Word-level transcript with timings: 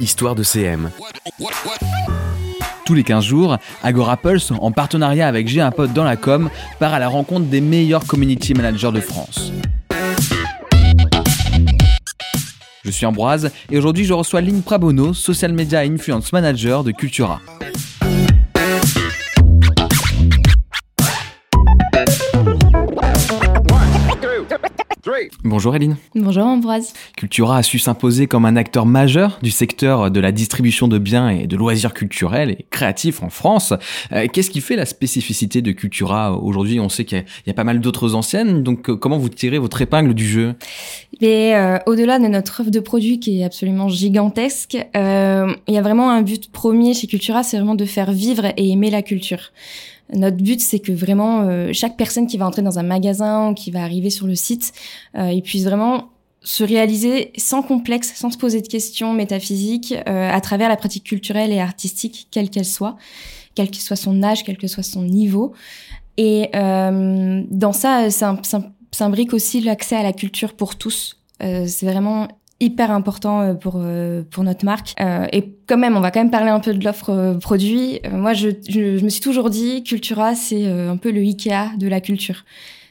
Histoire 0.00 0.34
de 0.34 0.42
CM. 0.42 0.90
Tous 2.84 2.94
les 2.94 3.02
15 3.02 3.24
jours, 3.24 3.58
Agora 3.82 4.16
Pulse, 4.16 4.52
en 4.52 4.72
partenariat 4.72 5.26
avec 5.26 5.48
J'ai 5.48 5.60
un 5.60 5.70
pote 5.70 5.92
dans 5.92 6.04
la 6.04 6.16
com, 6.16 6.48
part 6.78 6.94
à 6.94 6.98
la 6.98 7.08
rencontre 7.08 7.46
des 7.46 7.60
meilleurs 7.60 8.06
community 8.06 8.54
managers 8.54 8.92
de 8.92 9.00
France. 9.00 9.52
Je 12.84 12.90
suis 12.90 13.04
Ambroise 13.04 13.50
et 13.70 13.76
aujourd'hui 13.76 14.04
je 14.04 14.14
reçois 14.14 14.40
Lynn 14.40 14.62
Prabono, 14.62 15.12
social 15.12 15.52
media 15.52 15.80
influence 15.80 16.32
manager 16.32 16.84
de 16.84 16.92
Cultura. 16.92 17.40
Bonjour 25.44 25.74
Eline. 25.74 25.96
Bonjour 26.14 26.44
Ambroise. 26.44 26.92
Cultura 27.16 27.58
a 27.58 27.62
su 27.62 27.78
s'imposer 27.78 28.26
comme 28.26 28.44
un 28.44 28.56
acteur 28.56 28.86
majeur 28.86 29.38
du 29.42 29.50
secteur 29.50 30.10
de 30.10 30.20
la 30.20 30.32
distribution 30.32 30.88
de 30.88 30.98
biens 30.98 31.28
et 31.28 31.46
de 31.46 31.56
loisirs 31.56 31.94
culturels 31.94 32.50
et 32.50 32.66
créatifs 32.70 33.22
en 33.22 33.30
France. 33.30 33.72
Euh, 34.12 34.26
qu'est-ce 34.32 34.50
qui 34.50 34.60
fait 34.60 34.76
la 34.76 34.86
spécificité 34.86 35.62
de 35.62 35.72
Cultura 35.72 36.36
aujourd'hui? 36.38 36.80
On 36.80 36.88
sait 36.88 37.04
qu'il 37.04 37.24
y, 37.46 37.50
a 37.50 37.54
pas 37.54 37.64
mal 37.64 37.80
d'autres 37.80 38.14
anciennes, 38.14 38.62
donc 38.62 38.90
euh, 38.90 38.96
comment 38.96 39.18
vous 39.18 39.28
tirez 39.28 39.58
votre 39.58 39.80
épingle 39.82 40.14
du 40.14 40.26
jeu? 40.26 40.54
Et 41.20 41.54
euh, 41.54 41.78
au-delà 41.86 42.18
de 42.18 42.26
notre 42.26 42.60
offre 42.60 42.70
de 42.70 42.80
produits 42.80 43.20
qui 43.20 43.40
est 43.40 43.44
absolument 43.44 43.88
gigantesque, 43.88 44.74
il 44.74 45.74
y 45.74 45.78
a 45.78 45.82
vraiment 45.82 46.10
un 46.10 46.22
but 46.22 46.50
premier 46.50 46.94
chez 46.94 47.06
Cultura, 47.06 47.42
c'est 47.42 47.56
vraiment 47.56 47.74
de 47.74 47.84
faire 47.84 48.12
vivre 48.12 48.46
et 48.56 48.70
aimer 48.70 48.90
la 48.90 49.02
culture. 49.02 49.50
Notre 50.12 50.38
but, 50.38 50.60
c'est 50.60 50.78
que 50.78 50.92
vraiment 50.92 51.42
euh, 51.42 51.72
chaque 51.72 51.96
personne 51.96 52.26
qui 52.26 52.38
va 52.38 52.46
entrer 52.46 52.62
dans 52.62 52.78
un 52.78 52.82
magasin 52.82 53.50
ou 53.50 53.54
qui 53.54 53.70
va 53.70 53.82
arriver 53.82 54.10
sur 54.10 54.26
le 54.26 54.34
site, 54.34 54.72
euh, 55.16 55.30
il 55.30 55.42
puisse 55.42 55.64
vraiment 55.64 56.10
se 56.42 56.64
réaliser 56.64 57.32
sans 57.36 57.62
complexe, 57.62 58.14
sans 58.14 58.30
se 58.30 58.38
poser 58.38 58.62
de 58.62 58.68
questions 58.68 59.12
métaphysiques, 59.12 59.92
euh, 60.08 60.30
à 60.30 60.40
travers 60.40 60.68
la 60.68 60.76
pratique 60.76 61.04
culturelle 61.04 61.52
et 61.52 61.60
artistique, 61.60 62.28
quelle 62.30 62.48
qu'elle 62.48 62.64
soit, 62.64 62.96
quel 63.54 63.70
que 63.70 63.76
soit 63.76 63.96
son 63.96 64.22
âge, 64.22 64.44
quel 64.44 64.56
que 64.56 64.66
soit 64.66 64.82
son 64.82 65.02
niveau. 65.02 65.52
Et 66.16 66.48
euh, 66.54 67.42
dans 67.50 67.72
ça, 67.72 68.10
ça 68.10 68.40
s'imbrique 68.92 69.34
aussi 69.34 69.60
l'accès 69.60 69.96
à 69.96 70.02
la 70.02 70.12
culture 70.12 70.54
pour 70.54 70.76
tous. 70.76 71.20
c'est 71.40 71.84
vraiment 71.86 72.28
hyper 72.60 72.90
important 72.90 73.40
euh, 73.40 73.54
pour 73.54 73.74
euh, 73.76 74.22
pour 74.30 74.44
notre 74.44 74.64
marque. 74.64 74.94
Euh, 75.00 75.26
et 75.32 75.54
quand 75.66 75.78
même 75.78 75.96
on 75.96 76.00
va 76.00 76.10
quand 76.10 76.20
même 76.20 76.30
parler 76.30 76.50
un 76.50 76.60
peu 76.60 76.74
de 76.74 76.84
l'offre 76.84 77.36
produit. 77.40 78.00
Moi 78.10 78.32
je, 78.34 78.48
je, 78.68 79.02
me 79.04 79.08
suis 79.08 79.20
toujours 79.20 79.50
dit 79.50 79.82
Cultura 79.84 80.34
c'est 80.34 80.66
un 80.66 80.96
peu 80.96 81.10
le 81.10 81.20
Ikea 81.20 81.76
de 81.78 81.88
la 81.88 82.00
culture. 82.00 82.44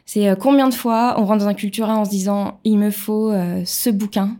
C'est 0.05 0.37
combien 0.39 0.69
de 0.69 0.73
fois 0.73 1.15
on 1.17 1.25
rentre 1.25 1.43
dans 1.43 1.49
un 1.49 1.53
Cultura 1.53 1.97
en 1.97 2.05
se 2.05 2.09
disant 2.09 2.59
il 2.63 2.77
me 2.77 2.91
faut 2.91 3.33
ce 3.65 3.89
bouquin. 3.89 4.37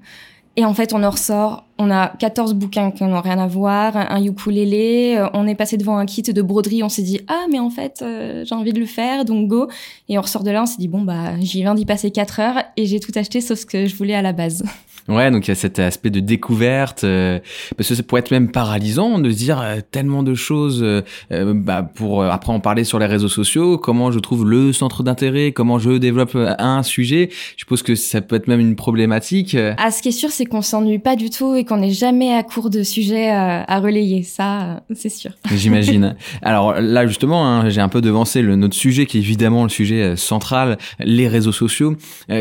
Et 0.56 0.66
en 0.66 0.74
fait 0.74 0.94
on 0.94 1.04
en 1.04 1.10
ressort. 1.10 1.66
On 1.78 1.92
a 1.92 2.08
14 2.08 2.54
bouquins 2.54 2.90
qui 2.90 3.04
n'ont 3.04 3.22
rien 3.22 3.38
à 3.38 3.48
voir 3.48 3.96
un 3.98 4.24
ukulélé 4.24 5.24
on 5.34 5.46
est 5.46 5.56
passé 5.56 5.78
devant 5.78 5.98
un 5.98 6.06
kit 6.06 6.24
de 6.24 6.42
broderie 6.42 6.82
on 6.82 6.90
s'est 6.90 7.04
dit 7.04 7.20
ah 7.28 7.46
mais 7.52 7.60
en 7.60 7.70
fait 7.70 8.04
j'ai 8.44 8.56
envie 8.56 8.74
de 8.74 8.80
le 8.80 8.86
faire 8.86 9.26
donc 9.26 9.50
go. 9.50 9.68
Et 10.08 10.18
on 10.18 10.22
ressort 10.22 10.44
de 10.44 10.52
là 10.52 10.64
on 10.64 10.66
s'est 10.66 10.80
dit 10.80 10.88
bon 10.88 11.02
bah 11.02 11.38
j'y 11.42 11.62
viens 11.62 11.76
d'y 11.76 11.86
passer 11.86 12.12
4 12.12 12.40
heures 12.40 12.64
et 12.78 12.86
j'ai 12.86 13.02
tout 13.02 13.12
acheté 13.16 13.42
sauf 13.42 13.60
ce 13.60 13.66
que 13.66 13.88
je 13.88 13.96
voulais 13.96 14.16
à 14.16 14.22
la 14.22 14.32
base 14.32 14.64
Ouais, 15.08 15.32
donc 15.32 15.48
il 15.48 15.52
y 15.52 15.52
a 15.52 15.56
cet 15.56 15.80
aspect 15.80 16.10
de 16.10 16.20
découverte, 16.20 17.06
euh, 17.06 17.40
parce 17.78 17.88
que 17.88 17.96
ça 17.96 18.04
pourrait 18.04 18.20
être 18.20 18.32
même 18.32 18.52
paralysant 18.52 19.20
de 19.20 19.32
se 19.32 19.38
dire 19.38 19.62
euh, 19.62 19.80
tellement 19.90 20.22
de 20.22 20.36
choses. 20.36 20.84
Euh, 20.84 21.02
bah, 21.32 21.90
pour 21.96 22.24
après 22.24 22.52
en 22.52 22.60
parler 22.60 22.84
sur 22.84 23.00
les 23.00 23.06
réseaux 23.06 23.30
sociaux, 23.30 23.78
comment 23.78 24.12
je 24.12 24.20
trouve 24.20 24.46
le 24.46 24.74
centre 24.74 25.04
d'intérêt, 25.04 25.54
comment 25.54 25.80
je 25.80 25.92
développe 25.92 26.36
un 26.36 26.84
sujet. 26.84 27.30
Je 27.56 27.62
suppose 27.62 27.84
que 27.84 27.96
ça 27.96 28.20
peut 28.20 28.36
être 28.36 28.48
même 28.48 28.60
une 28.60 28.76
problématique. 28.76 29.56
Ah, 29.78 29.92
ce 29.92 30.02
qui 30.02 30.10
est 30.10 30.12
sûr, 30.12 30.30
c'est 30.30 30.46
qu'on 30.46 30.62
s'ennuie 30.62 31.00
pas 31.00 31.16
du 31.16 31.30
tout 31.30 31.56
et 31.56 31.64
qu'on 31.64 31.78
n'est 31.78 31.92
jamais 31.92 32.34
à 32.34 32.44
court 32.44 32.70
de 32.70 32.84
sujets 32.84 33.30
à 33.30 33.80
relayer. 33.80 34.24
Ça, 34.24 34.84
c'est 34.94 35.10
sûr. 35.10 35.32
J'imagine. 35.56 36.16
Alors 36.42 36.82
là, 36.82 37.08
justement, 37.08 37.48
hein, 37.48 37.70
j'ai 37.70 37.82
un 37.82 37.90
peu 37.90 38.02
devancé 38.02 38.42
le, 38.42 38.56
notre 38.56 38.76
sujet, 38.76 39.06
qui 39.06 39.18
est 39.18 39.22
évidemment 39.22 39.64
le 39.64 39.70
sujet 39.70 40.16
central, 40.18 40.78
les 41.00 41.28
réseaux 41.28 41.52
sociaux. 41.52 41.96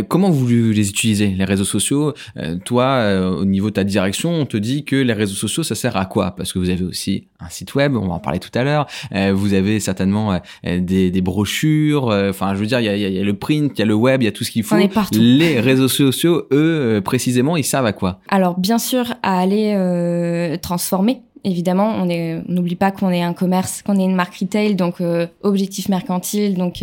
comment 0.09 0.31
vous 0.31 0.47
les 0.49 0.89
utilisez, 0.89 1.29
les 1.29 1.45
réseaux 1.45 1.65
sociaux? 1.65 2.13
Toi, 2.57 2.85
euh, 2.85 3.31
au 3.31 3.45
niveau 3.45 3.69
de 3.69 3.75
ta 3.75 3.85
direction, 3.85 4.31
on 4.31 4.47
te 4.47 4.57
dit 4.57 4.85
que 4.85 4.97
les 4.97 5.13
réseaux 5.13 5.35
sociaux, 5.35 5.63
ça 5.63 5.75
sert 5.75 5.97
à 5.97 6.07
quoi? 6.07 6.33
Parce 6.33 6.53
que 6.53 6.59
vous 6.59 6.71
avez 6.71 6.85
aussi 6.85 7.29
un 7.41 7.49
site 7.49 7.75
web, 7.75 7.97
on 7.97 8.09
va 8.09 8.15
en 8.15 8.19
parler 8.19 8.39
tout 8.39 8.51
à 8.55 8.65
l'heure. 8.65 8.87
Euh, 9.15 9.33
vous 9.35 9.55
avez 9.55 9.81
certainement 9.81 10.33
euh, 10.65 10.81
des, 10.81 11.11
des, 11.11 11.21
brochures. 11.21 12.07
Enfin, 12.29 12.55
je 12.55 12.61
veux 12.61 12.67
dire, 12.67 12.81
il 12.81 12.85
y 12.85 12.89
a, 12.89 12.97
y 12.97 13.19
a, 13.19 13.25
le 13.25 13.35
print, 13.35 13.73
il 13.77 13.79
y 13.79 13.83
a 13.83 13.87
le 13.87 13.95
web, 13.95 14.23
il 14.23 14.27
y 14.27 14.29
a 14.29 14.33
tout 14.33 14.45
ce 14.45 14.51
qu'il 14.51 14.65
faut. 14.65 14.77
Les 15.13 15.61
réseaux 15.61 15.89
sociaux, 15.89 16.47
eux, 16.53 17.01
précisément, 17.05 17.57
ils 17.57 17.65
servent 17.65 17.87
à 17.87 17.93
quoi? 17.93 18.21
Alors, 18.29 18.59
bien 18.59 18.79
sûr, 18.79 19.15
à 19.23 19.39
aller 19.39 20.59
transformer 20.63 21.23
évidemment, 21.45 21.95
on 22.03 22.07
n'oublie 22.49 22.75
pas 22.75 22.91
qu'on 22.91 23.11
est 23.11 23.23
un 23.23 23.33
commerce, 23.33 23.81
qu'on 23.83 24.01
est 24.01 24.05
une 24.05 24.17
marque 24.17 24.35
retail, 24.35 24.75
donc 24.75 24.97
objectif 25.43 25.89
mercantile, 25.89 26.57
donc 26.57 26.83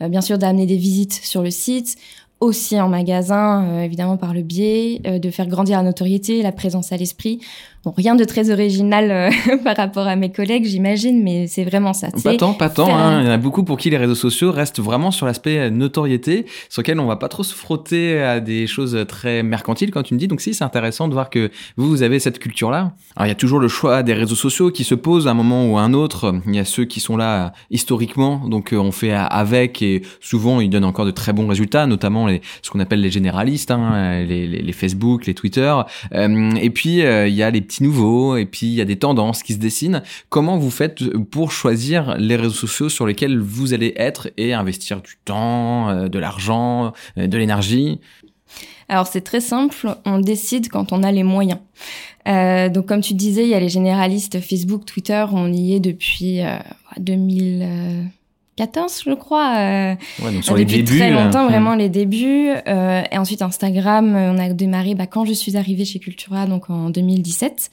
bien 0.00 0.20
sûr 0.20 0.38
d'amener 0.38 0.64
des 0.64 0.76
visites 0.76 1.14
sur 1.24 1.42
le 1.42 1.50
site, 1.50 1.96
aussi 2.40 2.80
en 2.80 2.88
magasin, 2.88 3.64
euh, 3.64 3.82
évidemment 3.82 4.16
par 4.16 4.34
le 4.34 4.42
biais, 4.42 5.00
euh, 5.06 5.18
de 5.18 5.30
faire 5.30 5.46
grandir 5.46 5.78
la 5.78 5.84
notoriété, 5.84 6.42
la 6.42 6.52
présence 6.52 6.92
à 6.92 6.96
l'esprit. 6.96 7.40
Bon, 7.86 7.94
rien 7.96 8.16
de 8.16 8.24
très 8.24 8.50
original 8.50 9.12
euh, 9.12 9.56
par 9.64 9.76
rapport 9.76 10.08
à 10.08 10.16
mes 10.16 10.32
collègues, 10.32 10.64
j'imagine, 10.64 11.22
mais 11.22 11.46
c'est 11.46 11.62
vraiment 11.62 11.92
ça. 11.92 12.08
Pas 12.24 12.36
tant, 12.36 12.52
pas 12.52 12.68
tant. 12.68 12.92
Hein. 12.92 13.20
Il 13.20 13.26
y 13.26 13.28
en 13.28 13.30
a 13.30 13.36
beaucoup 13.36 13.62
pour 13.62 13.78
qui 13.78 13.90
les 13.90 13.96
réseaux 13.96 14.16
sociaux 14.16 14.50
restent 14.50 14.80
vraiment 14.80 15.12
sur 15.12 15.24
l'aspect 15.24 15.58
euh, 15.60 15.70
notoriété, 15.70 16.46
sur 16.68 16.82
lequel 16.82 16.98
on 16.98 17.06
va 17.06 17.14
pas 17.14 17.28
trop 17.28 17.44
se 17.44 17.54
frotter 17.54 18.20
à 18.20 18.40
des 18.40 18.66
choses 18.66 18.98
très 19.06 19.44
mercantiles, 19.44 19.92
quand 19.92 20.02
tu 20.02 20.14
me 20.14 20.18
dis. 20.18 20.26
Donc 20.26 20.40
si, 20.40 20.52
c'est 20.52 20.64
intéressant 20.64 21.06
de 21.06 21.12
voir 21.12 21.30
que 21.30 21.52
vous, 21.76 21.88
vous 21.88 22.02
avez 22.02 22.18
cette 22.18 22.40
culture-là. 22.40 22.90
Alors 23.14 23.26
il 23.26 23.28
y 23.28 23.30
a 23.30 23.36
toujours 23.36 23.60
le 23.60 23.68
choix 23.68 24.02
des 24.02 24.14
réseaux 24.14 24.34
sociaux 24.34 24.72
qui 24.72 24.82
se 24.82 24.96
posent 24.96 25.28
à 25.28 25.30
un 25.30 25.34
moment 25.34 25.70
ou 25.70 25.78
à 25.78 25.82
un 25.82 25.94
autre. 25.94 26.34
Il 26.48 26.56
y 26.56 26.58
a 26.58 26.64
ceux 26.64 26.86
qui 26.86 26.98
sont 26.98 27.16
là 27.16 27.52
historiquement, 27.70 28.48
donc 28.48 28.72
euh, 28.72 28.78
on 28.78 28.90
fait 28.90 29.12
avec, 29.12 29.80
et 29.80 30.02
souvent 30.20 30.60
ils 30.60 30.70
donnent 30.70 30.82
encore 30.82 31.06
de 31.06 31.12
très 31.12 31.32
bons 31.32 31.46
résultats, 31.46 31.86
notamment 31.86 32.26
les, 32.26 32.40
ce 32.62 32.70
qu'on 32.72 32.80
appelle 32.80 33.00
les 33.00 33.12
généralistes, 33.12 33.70
hein, 33.70 34.24
les, 34.24 34.48
les, 34.48 34.60
les, 34.60 34.72
Facebook, 34.72 35.26
les 35.26 35.34
Twitter. 35.34 35.72
et 36.12 36.70
puis 36.70 36.96
il 36.96 37.34
y 37.34 37.42
a 37.44 37.50
les 37.52 37.60
petits 37.60 37.75
nouveaux 37.80 38.36
et 38.36 38.46
puis 38.46 38.66
il 38.66 38.74
y 38.74 38.80
a 38.80 38.84
des 38.84 38.98
tendances 38.98 39.42
qui 39.42 39.54
se 39.54 39.58
dessinent. 39.58 40.02
Comment 40.28 40.58
vous 40.58 40.70
faites 40.70 41.04
pour 41.30 41.52
choisir 41.52 42.16
les 42.18 42.36
réseaux 42.36 42.50
sociaux 42.50 42.88
sur 42.88 43.06
lesquels 43.06 43.38
vous 43.38 43.74
allez 43.74 43.94
être 43.96 44.28
et 44.36 44.52
investir 44.52 45.00
du 45.00 45.18
temps, 45.24 45.88
euh, 45.88 46.08
de 46.08 46.18
l'argent, 46.18 46.92
euh, 47.18 47.26
de 47.26 47.38
l'énergie? 47.38 48.00
Alors 48.88 49.06
c'est 49.06 49.22
très 49.22 49.40
simple, 49.40 49.96
on 50.04 50.20
décide 50.20 50.68
quand 50.68 50.92
on 50.92 51.02
a 51.02 51.10
les 51.10 51.24
moyens. 51.24 51.58
Euh, 52.28 52.68
donc 52.68 52.86
comme 52.86 53.00
tu 53.00 53.14
disais, 53.14 53.42
il 53.42 53.48
y 53.48 53.54
a 53.54 53.60
les 53.60 53.68
généralistes 53.68 54.40
Facebook, 54.40 54.84
Twitter, 54.84 55.24
on 55.32 55.52
y 55.52 55.74
est 55.74 55.80
depuis 55.80 56.40
2014, 58.58 59.02
je 59.06 59.12
crois. 59.12 59.52
ouais, 59.54 60.32
donc 60.32 60.44
sur 60.44 60.54
depuis 60.54 60.76
les 60.76 60.82
débuts, 60.82 60.98
très 60.98 61.10
longtemps, 61.10 61.46
vraiment 61.46 61.74
les 61.74 61.88
débuts. 61.88 62.50
et 62.66 63.18
ensuite 63.18 63.42
Instagram, 63.42 64.14
on 64.14 64.38
a 64.38 64.48
démarré 64.50 64.94
bah, 64.94 65.06
quand 65.06 65.24
je 65.24 65.32
suis 65.32 65.56
arrivée 65.56 65.84
chez 65.84 65.98
Cultura, 65.98 66.46
donc 66.46 66.70
en 66.70 66.90
2017 66.90 67.70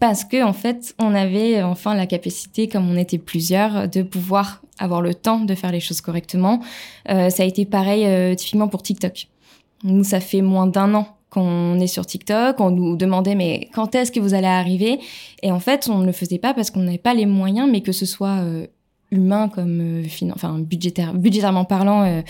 parce 0.00 0.24
que 0.24 0.42
en 0.42 0.52
fait, 0.52 0.94
on 0.98 1.14
avait 1.14 1.62
enfin 1.62 1.94
la 1.94 2.06
capacité, 2.06 2.66
comme 2.66 2.90
on 2.90 2.96
était 2.96 3.18
plusieurs, 3.18 3.88
de 3.88 4.02
pouvoir 4.02 4.60
avoir 4.78 5.00
le 5.00 5.14
temps 5.14 5.40
de 5.40 5.54
faire 5.54 5.72
les 5.72 5.80
choses 5.80 6.00
correctement. 6.00 6.60
Euh, 7.08 7.30
ça 7.30 7.42
a 7.42 7.46
été 7.46 7.64
pareil 7.64 8.04
euh, 8.06 8.34
typiquement 8.34 8.68
pour 8.68 8.82
TikTok. 8.82 9.28
Nous, 9.84 10.04
ça 10.04 10.20
fait 10.20 10.42
moins 10.42 10.66
d'un 10.66 10.94
an 10.94 11.08
qu'on 11.30 11.78
est 11.80 11.86
sur 11.86 12.06
TikTok, 12.06 12.60
on 12.60 12.70
nous 12.70 12.96
demandait 12.96 13.34
mais 13.34 13.68
quand 13.74 13.94
est-ce 13.94 14.12
que 14.12 14.20
vous 14.20 14.32
allez 14.34 14.46
arriver? 14.46 15.00
Et 15.42 15.50
en 15.50 15.60
fait, 15.60 15.88
on 15.90 15.98
ne 15.98 16.06
le 16.06 16.12
faisait 16.12 16.38
pas 16.38 16.54
parce 16.54 16.70
qu'on 16.70 16.80
n'avait 16.80 16.98
pas 16.98 17.14
les 17.14 17.26
moyens, 17.26 17.68
mais 17.70 17.80
que 17.80 17.92
ce 17.92 18.06
soit 18.06 18.38
euh, 18.40 18.66
humain 19.10 19.48
comme 19.48 19.80
euh, 19.80 20.30
enfin 20.34 20.58
budgétaire 20.58 21.14
budgétairement 21.14 21.64
parlant 21.64 22.02
euh, 22.02 22.22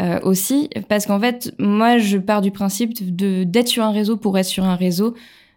euh, 0.00 0.20
aussi 0.22 0.70
parce 0.88 1.04
qu'en 1.06 1.20
fait 1.20 1.52
moi 1.58 1.98
je 1.98 2.16
pars 2.16 2.40
du 2.40 2.50
principe 2.50 3.14
de 3.14 3.44
d'être 3.44 3.68
sur 3.68 3.84
un 3.84 3.90
réseau 3.90 4.16
pour 4.16 4.38
être 4.38 4.46
sur 4.46 4.64
un 4.64 4.76
réseau 4.76 5.14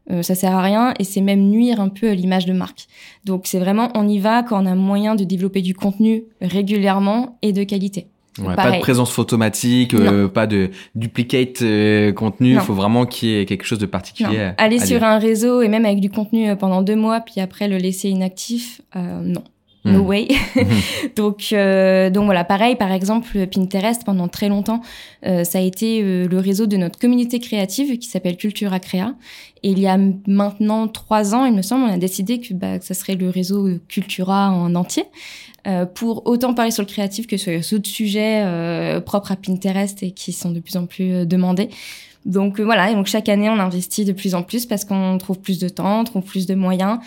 euh, 0.10 0.22
ça 0.22 0.36
sert 0.36 0.56
à 0.56 0.62
rien 0.62 0.94
et 1.00 1.04
c'est 1.04 1.22
même 1.22 1.50
nuire 1.50 1.81
un 1.81 1.90
peu 1.90 2.10
à 2.10 2.14
l'image 2.14 2.46
de 2.46 2.54
marque. 2.54 2.88
Donc 3.25 3.42
c'est 3.46 3.60
vraiment 3.60 3.92
on 3.94 4.08
y 4.08 4.19
va 4.19 4.44
quand 4.44 4.64
on 4.64 4.66
a 4.66 4.75
moyen 4.75 5.16
de 5.16 5.24
développer 5.24 5.62
du 5.62 5.74
contenu 5.74 6.24
régulièrement 6.42 7.38
et 7.42 7.52
de 7.52 7.63
qualité. 7.63 8.08
Ouais, 8.40 8.56
pas 8.56 8.72
de 8.72 8.80
présence 8.80 9.12
photomatique, 9.12 9.96
euh, 9.96 10.28
pas 10.28 10.46
de 10.46 10.70
duplicate 10.94 11.63
euh, 11.63 12.13
contenu. 12.13 12.52
Il 12.52 12.60
faut 12.60 12.75
vraiment 12.75 13.08
qu'il 13.08 13.30
y 13.30 13.40
ait 13.40 13.46
quelque 13.46 13.66
chose 13.66 13.80
de 13.80 13.88
particulier. 13.88 14.52
Aller 14.60 14.80
sur 14.80 15.04
un 15.04 15.18
réseau 15.18 15.63
et 15.63 15.68
même 15.68 15.86
avec 15.86 16.00
du 16.00 16.12
contenu 16.12 16.56
pendant 16.56 16.84
deux 16.84 16.96
mois, 16.96 17.20
puis 17.20 17.42
après 17.42 17.68
le 17.68 17.78
laisser 17.78 18.10
inactif, 18.10 18.81
non. 18.96 19.44
No 19.88 20.04
hmm. 20.04 20.07
way. 20.07 20.28
donc, 21.16 21.50
euh, 21.54 22.10
donc 22.10 22.25
voilà, 22.25 22.44
pareil, 22.44 22.75
par 22.75 22.92
exemple, 22.92 23.48
Pinterest, 23.48 24.04
pendant 24.04 24.28
très 24.28 24.50
longtemps, 24.50 24.81
euh, 25.25 25.44
ça 25.44 25.60
a 25.60 25.62
été 25.62 26.01
euh, 26.01 26.28
le 26.28 26.39
réseau 26.39 26.66
de 26.66 26.78
notre 26.78 27.00
communauté 27.00 27.39
créative 27.39 27.98
qui 27.98 28.07
s'appelle 28.07 28.38
Cultura 28.38 28.80
Créa. 28.80 29.13
Et 29.63 29.72
il 29.72 29.80
y 29.80 29.88
a 29.88 29.98
maintenant 30.28 30.88
trois 30.88 31.34
ans, 31.34 31.45
il 31.45 31.54
me 31.54 31.62
semble, 31.62 31.86
on 31.86 31.94
a 31.94 31.98
décidé 31.98 32.39
que, 32.39 32.54
bah, 32.54 32.80
que 32.80 32.86
ça 32.86 32.94
serait 32.94 33.16
le 33.16 33.30
réseau 33.30 33.69
Cultura 33.88 34.51
en 34.51 34.75
entier. 34.75 35.06
Euh, 35.68 35.86
pour 35.86 36.28
autant 36.28 36.54
parler 36.54 36.72
sur 36.72 36.84
le 36.84 36.88
créatif 36.88 37.28
que 37.28 37.36
sur 37.36 37.51
les 37.51 37.74
autres 37.74 37.89
sujets 37.89 39.01
propres 39.06 39.31
à 39.31 39.36
Pinterest 39.36 40.01
et 40.04 40.12
qui 40.12 40.31
sont 40.31 40.51
de 40.51 40.60
plus 40.60 40.78
en 40.78 40.86
plus 40.86 41.25
demandés 41.25 41.69
Donc 42.25 42.62
voilà, 42.62 42.92
et 42.92 42.94
donc 42.94 43.07
chaque 43.07 43.28
année 43.28 43.50
on 43.50 43.60
investit 43.60 44.06
de 44.06 44.13
plus 44.13 44.34
en 44.36 44.44
plus 44.44 44.66
parce 44.66 44.86
qu'on 44.86 45.18
trouve 45.18 45.39
plus 45.39 45.60
de 45.60 45.68
temps, 45.68 46.01
on 46.01 46.04
trouve 46.04 46.24
plus 46.24 46.45
de 46.45 46.56
moyens 46.56 47.00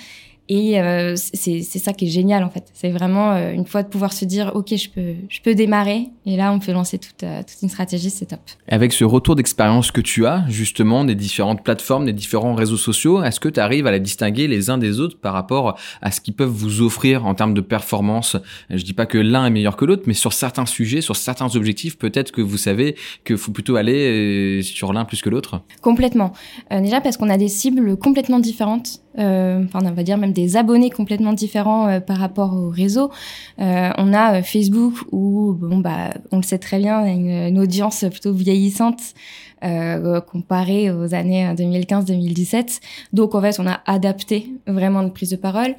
et 0.51 0.81
euh, 0.81 1.15
c'est 1.15 1.63
ça 1.63 1.93
qui 1.93 2.07
est 2.07 2.11
génial 2.11 2.43
en 2.43 2.51
fait. 2.51 2.65
C'est 2.75 2.91
vraiment 2.91 3.35
euh, 3.35 3.53
une 3.53 3.67
fois 3.67 3.85
de 3.85 3.89
pouvoir 3.89 4.13
se 4.13 4.25
dire 4.25 4.51
ok 4.57 4.75
je 4.75 4.91
peux 4.91 5.15
je 5.29 5.41
peux 5.41 5.55
démarrer 5.55 6.09
et 6.27 6.37
là 6.37 6.53
on 6.53 6.59
peut 6.59 6.73
lancer 6.73 6.99
toute 6.99 7.23
euh, 7.23 7.43
toute 7.43 7.63
une 7.63 7.69
stratégie 7.69 8.11
c'est 8.11 8.27
top. 8.27 8.41
Avec 8.67 8.93
ce 8.93 9.05
retour 9.05 9.37
d'expérience 9.37 9.93
que 9.93 10.01
tu 10.01 10.27
as 10.27 10.45
justement 10.49 11.05
des 11.05 11.15
différentes 11.15 11.63
plateformes, 11.63 12.05
des 12.05 12.13
différents 12.13 12.55
réseaux 12.55 12.77
sociaux, 12.77 13.23
est-ce 13.23 13.39
que 13.39 13.49
tu 13.49 13.61
arrives 13.61 13.87
à 13.87 13.93
les 13.93 14.01
distinguer 14.01 14.49
les 14.49 14.71
uns 14.71 14.79
des 14.79 14.99
autres 14.99 15.21
par 15.21 15.35
rapport 15.35 15.79
à 16.03 16.11
ce 16.11 16.21
qu'ils 16.21 16.35
peuvent 16.35 16.49
vous 16.49 16.83
offrir 16.83 17.27
en 17.27 17.37
termes 17.37 17.55
de 17.55 17.61
performance? 17.61 18.37
Je 18.71 18.83
dis 18.83 18.93
pas 18.93 19.07
que 19.07 19.19
l'un 19.19 19.47
est 19.47 19.51
meilleur 19.51 19.77
que 19.77 19.85
l'autre, 19.85 20.03
mais 20.07 20.15
sur 20.15 20.33
certains 20.33 20.67
sujets, 20.67 21.01
sur 21.01 21.15
certains 21.15 21.55
objectifs, 21.55 21.97
peut-être 21.97 22.33
que 22.33 22.43
vous 22.43 22.59
savez 22.59 22.97
que 23.23 23.37
faut 23.37 23.53
plutôt 23.53 23.77
aller 23.77 24.63
sur 24.63 24.93
l'un 24.93 25.05
plus 25.05 25.23
que 25.23 25.31
l'autre? 25.31 25.63
Complètement. 25.81 26.33
déjà 26.73 27.01
parce 27.01 27.17
qu'on 27.17 27.31
a 27.31 27.39
des 27.39 27.49
cibles 27.49 27.97
complètement 27.97 28.41
différentes 28.41 29.01
euh, 29.19 29.65
enfin 29.65 29.81
on 29.85 29.93
va 29.93 30.03
dire 30.03 30.19
même 30.19 30.33
des 30.33 30.57
abonnés 30.57 30.91
complètement 30.91 31.33
différents 31.33 31.89
euh, 31.89 32.01
par 32.01 32.19
rapport 32.19 32.55
au 32.55 32.69
réseau. 32.69 33.11
Euh, 33.61 33.91
on 33.99 34.13
a 34.13 34.43
Facebook 34.43 34.95
où 35.11 35.53
bon 35.53 35.79
bah 35.79 36.15
on 36.31 36.37
le 36.37 36.43
sait 36.43 36.59
très 36.59 36.79
bien, 36.79 37.05
une, 37.05 37.29
une 37.29 37.59
audience 37.59 38.05
plutôt 38.11 38.33
vieillissante 38.33 39.01
euh, 39.65 40.21
comparée 40.21 40.91
aux 40.91 41.15
années 41.15 41.53
2015-2017. 41.55 42.81
Donc 43.13 43.35
en 43.35 43.41
fait 43.41 43.59
on 43.59 43.67
a 43.67 43.81
adapté 43.87 44.53
vraiment 44.67 45.03
notre 45.03 45.15
prise 45.15 45.31
de 45.31 45.37
parole. 45.37 45.75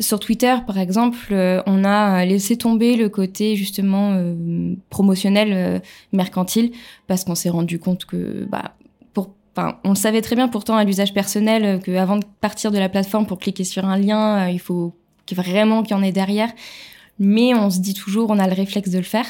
Sur 0.00 0.18
Twitter, 0.18 0.56
par 0.66 0.78
exemple, 0.78 1.34
on 1.66 1.84
a 1.84 2.24
laissé 2.24 2.56
tomber 2.56 2.96
le 2.96 3.10
côté 3.10 3.56
justement 3.56 4.16
promotionnel 4.88 5.82
mercantile 6.12 6.72
parce 7.06 7.24
qu'on 7.24 7.34
s'est 7.34 7.50
rendu 7.50 7.78
compte 7.78 8.06
que 8.06 8.46
bah, 8.50 8.72
Enfin, 9.54 9.78
on 9.84 9.90
le 9.90 9.94
savait 9.94 10.22
très 10.22 10.34
bien 10.34 10.48
pourtant 10.48 10.76
à 10.76 10.84
l'usage 10.84 11.12
personnel 11.12 11.64
euh, 11.64 11.78
qu'avant 11.78 12.16
de 12.16 12.24
partir 12.40 12.70
de 12.70 12.78
la 12.78 12.88
plateforme 12.88 13.26
pour 13.26 13.38
cliquer 13.38 13.64
sur 13.64 13.84
un 13.84 13.98
lien, 13.98 14.46
euh, 14.46 14.50
il 14.50 14.60
faut 14.60 14.94
vraiment 15.30 15.82
qu'il 15.82 15.96
y 15.96 15.98
en 15.98 16.02
ait 16.02 16.12
derrière. 16.12 16.50
Mais 17.18 17.54
on 17.54 17.70
se 17.70 17.78
dit 17.78 17.94
toujours, 17.94 18.30
on 18.30 18.38
a 18.38 18.46
le 18.46 18.54
réflexe 18.54 18.90
de 18.90 18.98
le 18.98 19.04
faire. 19.04 19.26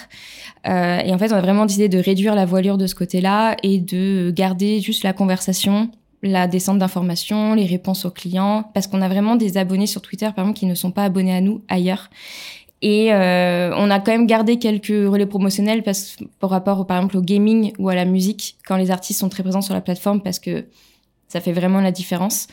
Euh, 0.69 0.98
et 0.98 1.12
en 1.12 1.19
fait, 1.19 1.32
on 1.32 1.36
a 1.36 1.40
vraiment 1.40 1.66
décidé 1.66 1.88
de 1.88 1.98
réduire 1.98 2.34
la 2.34 2.46
voilure 2.46 2.78
de 2.78 2.86
ce 2.86 2.94
côté-là 2.94 3.56
et 3.62 3.78
de 3.78 4.32
garder 4.34 4.80
juste 4.80 5.02
la 5.02 5.12
conversation, 5.12 5.90
la 6.22 6.46
descente 6.46 6.78
d'informations, 6.78 7.54
les 7.54 7.66
réponses 7.66 8.04
aux 8.04 8.10
clients, 8.10 8.70
parce 8.74 8.86
qu'on 8.86 9.02
a 9.02 9.08
vraiment 9.08 9.34
des 9.34 9.58
abonnés 9.58 9.88
sur 9.88 10.00
Twitter, 10.00 10.26
par 10.34 10.44
exemple, 10.44 10.58
qui 10.58 10.66
ne 10.66 10.76
sont 10.76 10.92
pas 10.92 11.04
abonnés 11.04 11.34
à 11.34 11.40
nous 11.40 11.62
ailleurs. 11.69 12.08
Et 12.82 13.12
euh, 13.12 13.73
on 13.76 13.90
a 13.90 14.00
quand 14.00 14.11
même 14.11 14.26
gardé 14.26 14.58
quelques 14.58 14.88
relais 14.88 15.26
promotionnels 15.26 15.84
parce, 15.84 16.17
par 16.40 16.50
rapport, 16.50 16.84
par 16.87 16.99
exemple, 16.99 17.17
au 17.17 17.23
gaming 17.23 17.73
ou 17.79 17.88
à 17.88 17.94
la 17.94 18.05
musique, 18.05 18.56
quand 18.67 18.76
les 18.76 18.90
artistes 18.90 19.20
sont 19.20 19.29
très 19.29 19.44
présents 19.44 19.62
sur 19.62 19.73
la 19.73 19.81
plateforme, 19.81 20.20
parce 20.20 20.40
que 20.40 20.64
ça 21.29 21.40
fait 21.40 21.52
vraiment 21.52 21.81
la 21.81 21.93
différence. 21.93 22.49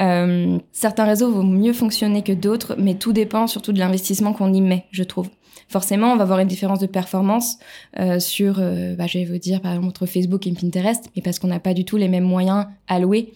Euh, 0.00 0.58
certains 0.72 1.04
réseaux 1.04 1.30
vont 1.30 1.44
mieux 1.44 1.72
fonctionner 1.72 2.22
que 2.22 2.32
d'autres, 2.32 2.74
mais 2.76 2.94
tout 2.94 3.12
dépend 3.12 3.46
surtout 3.46 3.72
de 3.72 3.78
l'investissement 3.78 4.32
qu'on 4.32 4.52
y 4.52 4.60
met, 4.60 4.84
je 4.90 5.04
trouve. 5.04 5.30
Forcément, 5.68 6.12
on 6.12 6.16
va 6.16 6.24
avoir 6.24 6.40
une 6.40 6.48
différence 6.48 6.80
de 6.80 6.86
performance 6.86 7.56
euh, 7.98 8.18
sur, 8.18 8.56
euh, 8.58 8.94
bah, 8.96 9.06
je 9.06 9.18
vais 9.18 9.24
vous 9.24 9.38
dire, 9.38 9.62
par 9.62 9.72
exemple, 9.72 9.88
entre 9.88 10.06
Facebook 10.06 10.46
et 10.46 10.52
Pinterest, 10.52 11.08
mais 11.16 11.22
parce 11.22 11.38
qu'on 11.38 11.48
n'a 11.48 11.60
pas 11.60 11.72
du 11.72 11.86
tout 11.86 11.96
les 11.96 12.08
mêmes 12.08 12.24
moyens 12.24 12.66
alloués 12.88 13.32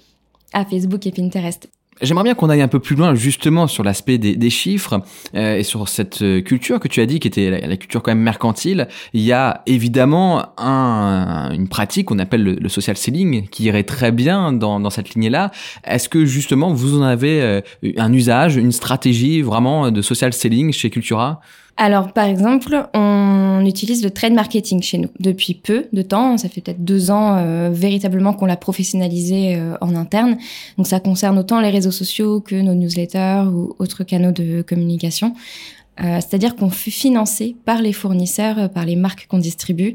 à 0.53 0.65
Facebook 0.65 1.07
et 1.07 1.13
Pinterest. 1.13 1.71
J'aimerais 2.03 2.25
bien 2.25 2.35
qu'on 2.35 2.51
aille 2.51 2.61
un 2.61 2.69
peu 2.69 2.79
plus 2.79 2.95
loin 2.95 3.15
justement 3.15 3.67
sur 3.67 3.83
l'aspect 3.83 4.19
des, 4.19 4.51
chiffres 4.51 5.01
euh, 5.35 5.57
et 5.57 5.63
sur 5.63 5.89
cette 5.89 6.21
euh, 6.21 6.43
culture 6.43 6.79
que 6.79 6.89
tu 6.89 7.01
as 7.01 7.07
dit 7.07 7.21
qui 7.21 7.29
était 7.29 7.51
la, 7.67 7.77
culture 7.79 8.03
quand 8.03 8.11
même 8.11 8.23
mercantile. 8.23 8.89
Il 9.15 9.23
y 9.23 9.33
a 9.33 9.63
évidemment 9.65 10.53
un, 10.59 11.51
une 11.53 11.69
pratique 11.69 12.09
qu'on 12.09 12.19
appelle 12.19 12.43
le, 12.43 12.69
social 12.69 12.99
selling 12.99 13.49
qui 13.49 13.65
irait 13.65 13.85
très 13.85 14.13
bien 14.13 14.53
dans, 14.53 14.79
dans 14.79 14.91
cette 14.91 15.15
lignée-là. 15.15 15.51
Est-ce 15.85 16.11
que 16.11 16.27
justement 16.27 16.73
vous 16.73 16.99
en 16.99 17.03
avez 17.03 17.41
euh, 17.41 17.61
un 17.97 18.13
usage, 18.13 18.57
une 18.57 18.73
stratégie 18.73 19.41
vraiment 19.41 19.91
de 19.91 20.03
social 20.03 20.35
selling 20.35 20.73
chez 20.73 20.91
Cultura? 20.91 21.41
Alors, 21.79 22.13
par 22.13 22.25
exemple, 22.25 22.89
on 22.95 23.63
utilise 23.67 24.03
le 24.03 24.11
trade 24.11 24.33
marketing 24.33 24.83
chez 24.83 24.97
nous 24.97 25.11
depuis 25.21 25.53
peu 25.53 25.87
de 25.93 26.01
temps. 26.01 26.39
Ça 26.39 26.49
fait 26.49 26.63
peut-être 26.63 26.83
deux 26.83 27.11
ans 27.11 27.37
euh, 27.37 27.69
véritablement 27.71 28.33
qu'on 28.33 28.47
l'a 28.47 28.57
professionnalisé 28.57 29.57
euh, 29.57 29.75
en 29.83 29.95
interne. 29.95 30.39
Donc, 30.79 30.87
ça 30.87 31.01
concerne 31.01 31.39
autant 31.39 31.61
les 31.61 31.69
réseaux 31.69 31.91
sociaux 31.91 32.41
que 32.41 32.55
nos 32.55 32.75
newsletters 32.75 33.45
ou 33.53 33.77
autres 33.79 34.05
canaux 34.05 34.33
de 34.33 34.63
communication. 34.63 35.35
Euh, 36.01 36.21
c'est-à-dire 36.21 36.57
qu'on 36.57 36.71
fait 36.71 36.91
financer 36.91 37.57
par 37.65 37.81
les 37.81 37.93
fournisseurs, 37.93 38.71
par 38.71 38.85
les 38.85 38.97
marques 38.97 39.27
qu'on 39.29 39.39
distribue, 39.39 39.95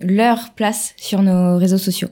leur 0.00 0.50
place 0.50 0.94
sur 0.96 1.22
nos 1.22 1.58
réseaux 1.58 1.78
sociaux. 1.78 2.08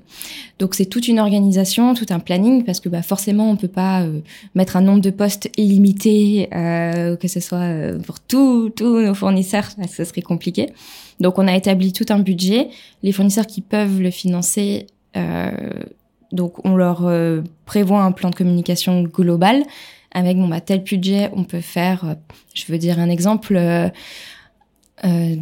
Donc 0.58 0.74
c'est 0.74 0.86
toute 0.86 1.08
une 1.08 1.18
organisation, 1.18 1.94
tout 1.94 2.06
un 2.10 2.18
planning, 2.18 2.64
parce 2.64 2.80
que 2.80 2.88
bah, 2.88 3.02
forcément 3.02 3.50
on 3.50 3.56
peut 3.56 3.68
pas 3.68 4.02
euh, 4.02 4.20
mettre 4.54 4.76
un 4.76 4.82
nombre 4.82 5.00
de 5.00 5.10
postes 5.10 5.50
illimité, 5.56 6.48
euh, 6.54 7.16
que 7.16 7.28
ce 7.28 7.40
soit 7.40 7.58
euh, 7.58 7.98
pour 7.98 8.20
tous 8.20 8.72
nos 8.80 9.14
fournisseurs, 9.14 9.70
ça 9.88 10.04
serait 10.04 10.22
compliqué. 10.22 10.70
Donc 11.20 11.38
on 11.38 11.48
a 11.48 11.56
établi 11.56 11.92
tout 11.92 12.06
un 12.10 12.18
budget. 12.18 12.68
Les 13.02 13.12
fournisseurs 13.12 13.46
qui 13.46 13.62
peuvent 13.62 14.00
le 14.00 14.10
financer, 14.10 14.86
euh, 15.16 15.50
donc 16.30 16.64
on 16.66 16.76
leur 16.76 17.10
prévoit 17.64 18.02
un 18.02 18.12
plan 18.12 18.28
de 18.28 18.34
communication 18.34 19.02
global 19.02 19.64
avec 20.12 20.36
bon 20.36 20.48
bah 20.48 20.60
tel 20.60 20.82
budget, 20.82 21.30
on 21.34 21.44
peut 21.44 21.60
faire, 21.60 22.16
je 22.54 22.64
veux 22.70 22.78
dire 22.78 22.98
un 22.98 23.10
exemple. 23.10 23.56
Euh, 23.56 25.36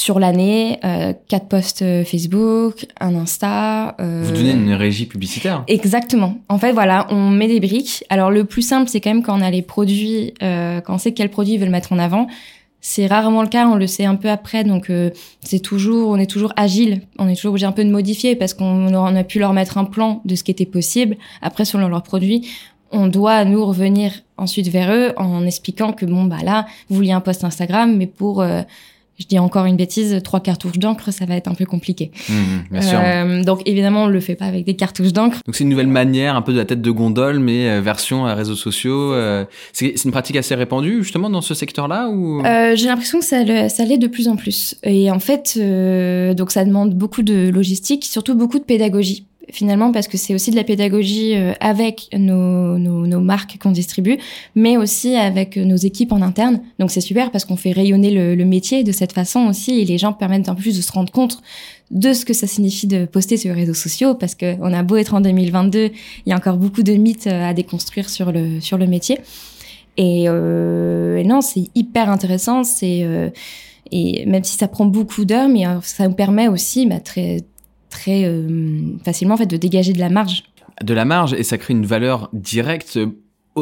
sur 0.00 0.18
l'année, 0.18 0.78
euh, 0.84 1.12
quatre 1.28 1.46
posts 1.48 1.82
euh, 1.82 2.04
Facebook, 2.04 2.86
un 3.00 3.14
Insta. 3.14 3.96
Euh... 4.00 4.22
Vous 4.24 4.32
donnez 4.32 4.52
une 4.52 4.72
régie 4.72 5.04
publicitaire. 5.04 5.62
Exactement. 5.68 6.38
En 6.48 6.58
fait, 6.58 6.72
voilà, 6.72 7.06
on 7.10 7.28
met 7.28 7.48
des 7.48 7.60
briques. 7.60 8.04
Alors 8.08 8.30
le 8.30 8.44
plus 8.44 8.62
simple, 8.62 8.88
c'est 8.88 9.00
quand 9.00 9.10
même 9.10 9.22
quand 9.22 9.38
on 9.38 9.42
a 9.42 9.50
les 9.50 9.62
produits, 9.62 10.32
euh, 10.42 10.80
quand 10.80 10.94
on 10.94 10.98
sait 10.98 11.12
quels 11.12 11.28
produits 11.28 11.54
ils 11.54 11.58
veulent 11.58 11.68
mettre 11.68 11.92
en 11.92 11.98
avant. 11.98 12.28
C'est 12.80 13.06
rarement 13.06 13.42
le 13.42 13.48
cas, 13.48 13.68
on 13.68 13.74
le 13.74 13.86
sait 13.86 14.06
un 14.06 14.14
peu 14.14 14.30
après, 14.30 14.64
donc 14.64 14.88
euh, 14.88 15.10
c'est 15.42 15.60
toujours, 15.60 16.08
on 16.08 16.16
est 16.16 16.30
toujours 16.30 16.54
agile, 16.56 17.02
on 17.18 17.28
est 17.28 17.36
toujours 17.36 17.50
obligé 17.50 17.66
un 17.66 17.72
peu 17.72 17.84
de 17.84 17.90
modifier 17.90 18.36
parce 18.36 18.54
qu'on 18.54 18.94
a 18.94 19.24
pu 19.24 19.38
leur 19.38 19.52
mettre 19.52 19.76
un 19.76 19.84
plan 19.84 20.22
de 20.24 20.34
ce 20.34 20.42
qui 20.42 20.50
était 20.50 20.64
possible. 20.64 21.18
Après, 21.42 21.66
selon 21.66 21.88
leurs 21.88 22.02
produits, 22.02 22.48
on 22.90 23.06
doit 23.06 23.44
nous 23.44 23.64
revenir 23.64 24.12
ensuite 24.36 24.68
vers 24.68 24.92
eux 24.92 25.12
en 25.16 25.46
expliquant 25.46 25.92
que 25.92 26.06
bon 26.06 26.24
bah 26.24 26.38
là, 26.42 26.66
vous 26.88 26.96
vouliez 26.96 27.12
un 27.12 27.20
post 27.20 27.44
Instagram, 27.44 27.96
mais 27.96 28.06
pour 28.06 28.42
je 29.20 29.26
dis 29.26 29.38
encore 29.38 29.66
une 29.66 29.76
bêtise, 29.76 30.18
trois 30.24 30.40
cartouches 30.40 30.78
d'encre, 30.78 31.12
ça 31.12 31.26
va 31.26 31.36
être 31.36 31.46
un 31.46 31.54
peu 31.54 31.66
compliqué. 31.66 32.10
Mmh, 32.28 32.32
mmh, 32.32 32.64
bien 32.70 32.80
sûr. 32.80 32.98
Euh, 33.02 33.44
donc 33.44 33.60
évidemment, 33.66 34.04
on 34.04 34.06
le 34.06 34.20
fait 34.20 34.34
pas 34.34 34.46
avec 34.46 34.64
des 34.64 34.74
cartouches 34.74 35.12
d'encre. 35.12 35.40
Donc 35.46 35.54
c'est 35.54 35.64
une 35.64 35.70
nouvelle 35.70 35.88
manière, 35.88 36.36
un 36.36 36.42
peu 36.42 36.52
de 36.52 36.56
la 36.56 36.64
tête 36.64 36.80
de 36.80 36.90
gondole, 36.90 37.38
mais 37.38 37.68
euh, 37.68 37.80
version 37.82 38.24
à 38.24 38.34
réseaux 38.34 38.56
sociaux. 38.56 39.12
Euh, 39.12 39.44
c'est 39.74 40.04
une 40.04 40.10
pratique 40.10 40.36
assez 40.36 40.54
répandue 40.54 41.02
justement 41.02 41.28
dans 41.28 41.42
ce 41.42 41.52
secteur-là 41.52 42.08
ou? 42.08 42.42
J'ai 42.74 42.86
l'impression 42.86 43.18
que 43.18 43.24
ça, 43.24 43.68
ça 43.68 43.84
l'est 43.84 43.98
de 43.98 44.06
plus 44.06 44.26
en 44.28 44.36
plus. 44.36 44.76
Et 44.84 45.10
en 45.10 45.20
fait, 45.20 45.58
donc 46.34 46.50
ça 46.50 46.64
demande 46.64 46.94
beaucoup 46.94 47.22
de 47.22 47.50
logistique, 47.50 48.04
surtout 48.04 48.34
beaucoup 48.34 48.58
de 48.58 48.64
pédagogie 48.64 49.26
finalement 49.52 49.92
parce 49.92 50.08
que 50.08 50.16
c'est 50.16 50.34
aussi 50.34 50.50
de 50.50 50.56
la 50.56 50.64
pédagogie 50.64 51.34
euh, 51.34 51.52
avec 51.60 52.08
nos, 52.12 52.78
nos, 52.78 53.06
nos 53.06 53.20
marques 53.20 53.58
qu'on 53.58 53.70
distribue, 53.70 54.18
mais 54.54 54.76
aussi 54.76 55.16
avec 55.16 55.56
nos 55.56 55.76
équipes 55.76 56.12
en 56.12 56.22
interne. 56.22 56.60
Donc 56.78 56.90
c'est 56.90 57.00
super 57.00 57.30
parce 57.30 57.44
qu'on 57.44 57.56
fait 57.56 57.72
rayonner 57.72 58.10
le, 58.10 58.34
le, 58.34 58.44
métier 58.44 58.84
de 58.84 58.92
cette 58.92 59.12
façon 59.12 59.46
aussi 59.46 59.80
et 59.80 59.84
les 59.84 59.98
gens 59.98 60.12
permettent 60.12 60.48
peu 60.54 60.62
plus 60.62 60.76
de 60.76 60.82
se 60.82 60.92
rendre 60.92 61.12
compte 61.12 61.40
de 61.90 62.12
ce 62.12 62.24
que 62.24 62.32
ça 62.32 62.46
signifie 62.46 62.86
de 62.86 63.04
poster 63.04 63.36
sur 63.36 63.54
les 63.54 63.60
réseaux 63.60 63.74
sociaux 63.74 64.14
parce 64.14 64.34
que 64.34 64.54
on 64.60 64.72
a 64.72 64.82
beau 64.82 64.96
être 64.96 65.14
en 65.14 65.20
2022, 65.20 65.90
il 66.26 66.30
y 66.30 66.32
a 66.32 66.36
encore 66.36 66.56
beaucoup 66.56 66.82
de 66.82 66.92
mythes 66.92 67.26
euh, 67.26 67.48
à 67.48 67.54
déconstruire 67.54 68.08
sur 68.08 68.32
le 68.32 68.60
sur 68.60 68.78
le 68.78 68.86
métier. 68.86 69.18
Et, 69.96 70.24
euh, 70.28 71.22
non, 71.24 71.40
c'est 71.40 71.64
hyper 71.74 72.08
intéressant. 72.08 72.64
C'est 72.64 73.00
euh, 73.02 73.28
et 73.92 74.24
même 74.26 74.44
si 74.44 74.56
ça 74.56 74.68
prend 74.68 74.86
beaucoup 74.86 75.24
d'heures, 75.24 75.48
ça 75.82 76.06
nous 76.06 76.14
permet 76.14 76.46
aussi 76.46 76.86
bah, 76.86 77.00
très 77.00 77.40
très 77.90 78.24
euh, 78.24 78.96
facilement 79.04 79.34
en 79.34 79.36
fait 79.36 79.46
de 79.46 79.56
dégager 79.56 79.92
de 79.92 79.98
la 79.98 80.08
marge. 80.08 80.44
De 80.82 80.94
la 80.94 81.04
marge 81.04 81.34
et 81.34 81.42
ça 81.42 81.58
crée 81.58 81.74
une 81.74 81.84
valeur 81.84 82.30
directe 82.32 82.98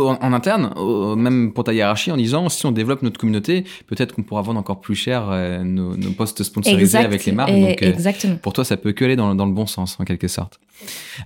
en, 0.07 0.33
interne, 0.33 0.73
même 1.17 1.53
pour 1.53 1.65
ta 1.65 1.73
hiérarchie, 1.73 2.11
en 2.11 2.17
disant 2.17 2.49
si 2.49 2.65
on 2.67 2.73
développe 2.73 3.03
notre 3.03 3.19
communauté, 3.19 3.65
peut-être 3.87 4.15
qu'on 4.15 4.23
pourra 4.23 4.43
vendre 4.43 4.61
encore 4.61 4.81
plus 4.81 4.95
cher 4.95 5.29
euh, 5.31 5.63
nos, 5.63 5.97
nos, 5.97 6.11
postes 6.11 6.43
sponsorisés 6.43 6.99
avec 6.99 7.25
les 7.25 7.33
marques. 7.33 7.53
Donc, 7.53 7.83
euh, 7.83 7.93
exactement. 7.93 8.37
pour 8.37 8.53
toi, 8.53 8.65
ça 8.65 8.77
peut 8.77 8.93
que 8.93 9.05
aller 9.05 9.17
dans, 9.17 9.35
dans, 9.35 9.47
le 9.47 9.53
bon 9.53 9.67
sens, 9.67 9.97
en 9.99 10.05
quelque 10.05 10.29
sorte. 10.29 10.61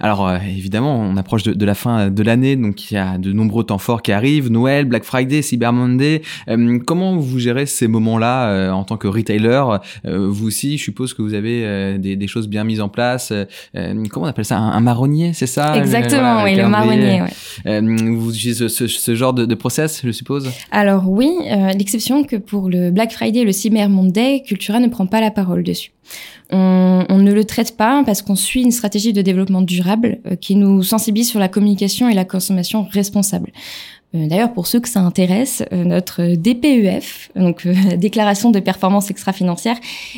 Alors, 0.01 0.27
euh, 0.27 0.39
évidemment, 0.39 0.99
on 0.99 1.17
approche 1.17 1.43
de, 1.43 1.53
de 1.53 1.65
la 1.67 1.75
fin 1.75 2.11
de 2.11 2.23
l'année, 2.23 2.57
donc 2.57 2.91
il 2.91 2.95
y 2.95 2.97
a 2.97 3.19
de 3.19 3.33
nombreux 3.33 3.65
temps 3.65 3.79
forts 3.79 4.01
qui 4.01 4.13
arrivent, 4.13 4.51
Noël, 4.51 4.87
Black 4.87 5.05
Friday, 5.05 5.43
Cyber 5.43 5.73
Monday. 5.73 6.23
comment 6.87 7.17
vous 7.17 7.39
gérez 7.39 7.67
ces 7.67 7.89
moments-là 7.89 8.73
en 8.73 8.85
tant 8.85 8.97
que 8.97 9.09
retailer? 9.09 9.63
Vous 10.05 10.47
aussi, 10.47 10.79
je 10.79 10.85
suppose 10.85 11.13
que 11.13 11.23
vous 11.23 11.35
avez 11.35 11.99
des, 11.99 12.17
des, 12.17 12.27
choses 12.27 12.49
bien 12.49 12.65
mises 12.65 12.81
en 12.81 12.89
place. 12.89 13.33
comment 13.75 14.27
on 14.27 14.29
appelle 14.29 14.45
ça? 14.45 14.59
Un, 14.59 14.81
marronnier, 14.81 15.33
c'est 15.35 15.47
ça? 15.47 15.77
Exactement, 15.77 16.45
oui, 16.45 16.57
le 16.57 16.69
marronnier. 16.69 17.23
Ouais. 17.23 17.81
vous 17.81 18.35
utilisez 18.35 18.62
ce, 18.69 19.15
genre 19.15 19.33
de, 19.33 19.55
process, 19.55 20.03
je 20.05 20.11
suppose 20.11 20.51
Alors 20.71 21.09
oui, 21.09 21.31
euh, 21.47 21.73
l'exception 21.73 22.25
que 22.25 22.37
pour 22.37 22.69
le 22.69 22.91
Black 22.91 23.13
Friday 23.13 23.41
et 23.41 23.45
le 23.45 23.53
Cyber 23.53 23.89
Monday, 23.89 24.43
Cultura 24.47 24.81
ne 24.81 24.89
prend 24.89 25.07
pas 25.07 25.21
la 25.21 25.31
parole 25.31 25.63
dessus. 25.63 25.93
On, 26.51 27.05
on 27.09 27.19
ne 27.19 27.33
le 27.33 27.45
traite 27.45 27.77
pas 27.77 28.03
parce 28.05 28.23
qu'on 28.23 28.37
suit 28.37 28.63
une 28.63 28.73
stratégie 28.73 29.13
de 29.13 29.23
développement 29.23 29.63
durable 29.63 30.19
euh, 30.27 30.37
qui 30.37 30.55
nous 30.57 30.83
sensibilise 30.83 31.31
sur 31.31 31.41
la 31.41 31.49
communication 31.49 32.09
et 32.09 32.15
la 32.15 32.25
consommation 32.25 32.87
responsable. 32.91 33.53
Euh, 34.15 34.27
d'ailleurs, 34.27 34.53
pour 34.53 34.67
ceux 34.67 34.81
que 34.81 34.89
ça 34.89 35.01
intéresse, 35.01 35.63
euh, 35.73 35.85
notre 35.85 36.35
DPEF, 36.37 37.31
donc 37.35 37.67
euh, 37.67 37.75
déclaration 37.97 38.51
de 38.51 38.61
performance 38.61 39.11
extra-financière, 39.11 39.77